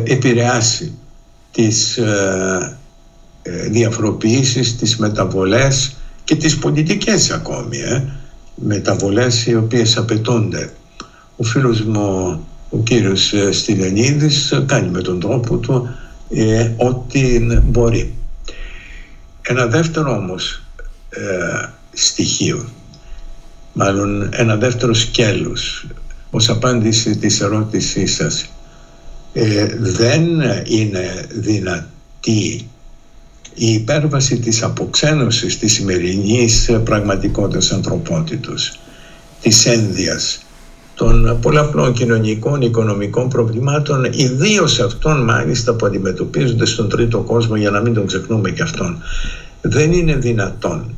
επηρεάσει 0.03 0.97
τις 1.51 1.97
ε, 3.47 3.67
διαφοροποιήσεις, 3.69 4.75
τις 4.75 4.97
μεταβολές 4.97 5.95
και 6.23 6.35
τις 6.35 6.57
πολιτικές 6.57 7.31
ακόμη 7.31 7.77
ε, 7.77 8.03
μεταβολές 8.55 9.45
οι 9.45 9.55
οποίες 9.55 9.97
απαιτούνται. 9.97 10.73
Ο 11.37 11.43
φίλος 11.43 11.81
μου 11.81 12.39
ο 12.69 12.77
κύριος 12.83 13.33
ε, 13.33 13.51
Στυλιανίδης 13.51 14.63
κάνει 14.65 14.89
με 14.89 15.01
τον 15.01 15.19
τρόπο 15.19 15.57
του 15.57 15.89
ε, 16.29 16.71
ό,τι 16.77 17.39
μπορεί. 17.63 18.13
Ένα 19.41 19.65
δεύτερο 19.65 20.15
όμως 20.15 20.63
ε, 21.09 21.67
στοιχείο, 21.93 22.65
μάλλον 23.73 24.29
ένα 24.31 24.55
δεύτερο 24.55 24.93
σκέλος 24.93 25.87
ως 26.31 26.49
απάντηση 26.49 27.17
της 27.17 27.41
ερώτησής 27.41 28.15
σας 28.15 28.49
δεν 29.79 30.23
είναι 30.65 31.25
δυνατή 31.29 32.67
η 33.55 33.73
υπέρβαση 33.73 34.39
της 34.39 34.63
αποξένωσης 34.63 35.59
της 35.59 35.73
σημερινής 35.73 36.71
πραγματικότητας 36.83 37.71
ανθρωπότητος, 37.71 38.79
της 39.41 39.65
ένδυας, 39.65 40.44
των 40.95 41.37
πολλαπλών 41.41 41.93
κοινωνικών, 41.93 42.61
οικονομικών 42.61 43.29
προβλημάτων, 43.29 44.03
ιδίως 44.11 44.79
αυτών 44.79 45.23
μάλιστα 45.23 45.73
που 45.73 45.85
αντιμετωπίζονται 45.85 46.65
στον 46.65 46.89
τρίτο 46.89 47.19
κόσμο, 47.19 47.55
για 47.55 47.69
να 47.69 47.81
μην 47.81 47.93
τον 47.93 48.05
ξεχνούμε 48.05 48.51
και 48.51 48.61
αυτόν. 48.61 48.97
Δεν 49.61 49.91
είναι 49.91 50.15
δυνατόν 50.15 50.93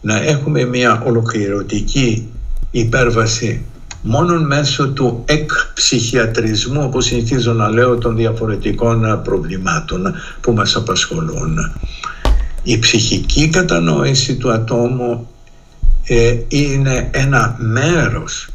να 0.00 0.22
έχουμε 0.22 0.64
μια 0.64 1.02
ολοκληρωτική 1.06 2.28
υπέρβαση 2.70 3.64
μόνο 4.02 4.40
μέσω 4.40 4.88
του 4.88 5.22
εκψυχιατρισμού, 5.24 6.82
όπως 6.84 7.04
συνηθίζω 7.04 7.52
να 7.52 7.68
λέω, 7.68 7.98
των 7.98 8.16
διαφορετικών 8.16 9.20
προβλημάτων 9.24 10.14
που 10.40 10.52
μας 10.52 10.76
απασχολούν. 10.76 11.58
Η 12.62 12.78
ψυχική 12.78 13.48
κατανόηση 13.48 14.36
του 14.36 14.50
ατόμου 14.50 15.28
ε, 16.04 16.36
είναι 16.48 17.08
ένα 17.12 17.56
μέρος 17.58 18.48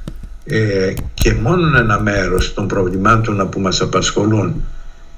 ε, 0.45 0.93
και 1.13 1.34
μόνο 1.34 1.77
ένα 1.77 1.99
μέρος 1.99 2.54
των 2.54 2.67
προβλημάτων 2.67 3.49
που 3.49 3.60
μας 3.60 3.82
απασχολούν. 3.82 4.63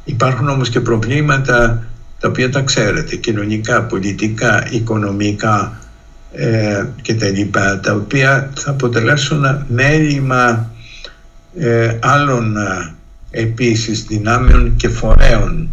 Υπάρχουν 0.04 0.50
όμως 0.50 0.70
και 0.70 0.80
προβλήματα 0.80 1.84
τα 2.20 2.28
οποία 2.28 2.50
τα 2.50 2.62
ξέρετε, 2.62 3.16
κοινωνικά, 3.16 3.84
πολιτικά, 3.84 4.68
οικονομικά, 4.72 5.78
ε, 6.36 6.86
και 7.02 7.16
τα 7.16 7.28
λοιπά, 7.28 7.80
τα 7.80 7.94
οποία 7.94 8.50
θα 8.54 8.70
αποτελέσουν 8.70 9.66
μέλημα 9.68 10.72
ε, 11.58 11.98
άλλων 12.02 12.58
ε, 12.58 12.94
επίσης 13.32 14.04
δυνάμεων 14.04 14.76
και 14.76 14.90
φορέων 14.90 15.70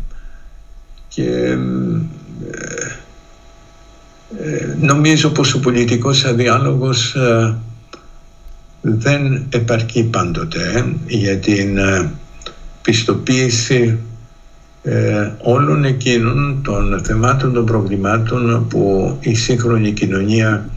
και 1.09 1.25
ε, 1.25 1.57
ε, 4.39 4.77
νομίζω 4.81 5.31
πως 5.31 5.55
ο 5.55 5.61
πολιτικός 5.61 6.25
αδιάλογος 6.25 7.17
δεν 8.81 9.47
επαρκεί 9.49 10.05
πάντοτε 10.05 10.95
για 11.07 11.38
την 11.38 11.79
πιστοποίηση 12.83 13.99
ε, 14.83 15.31
όλων 15.38 15.85
εκείνων 15.85 16.61
των 16.64 17.01
θεμάτων, 17.05 17.53
των 17.53 17.64
προβλημάτων 17.64 18.66
που 18.69 19.16
η 19.21 19.35
σύγχρονη 19.35 19.93
κοινωνία 19.93 20.71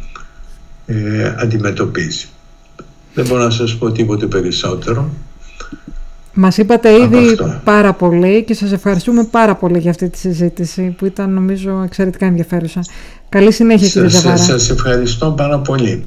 ε, 0.86 1.36
αντιμετωπίζει. 1.38 2.28
Δεν 3.13 3.28
μπορώ 3.28 3.44
να 3.44 3.50
σας 3.50 3.76
πω 3.76 3.92
τίποτε 3.92 4.26
περισσότερο. 4.26 5.10
Μας 6.34 6.58
είπατε 6.58 6.89
ήδη 6.92 7.38
πάρα 7.63 7.94
πολύ 7.94 8.44
και 8.44 8.54
σας 8.54 8.72
ευχαριστούμε 8.72 9.24
πάρα 9.24 9.56
πολύ 9.56 9.80
για 9.80 9.89
αυτή 9.89 10.10
τη 10.10 10.18
συζήτηση 10.18 10.96
που 10.98 11.06
ήταν 11.06 11.34
νομίζω 11.34 11.82
εξαιρετικά 11.86 12.26
ενδιαφέρουσα. 12.26 12.82
Καλή 13.30 13.52
συνέχεια 13.52 13.88
κύριε 13.88 14.10
Ζαβάρα. 14.10 14.38
Σας 14.38 14.70
ευχαριστώ 14.70 15.32
πάρα 15.32 15.60
πολύ. 15.60 16.06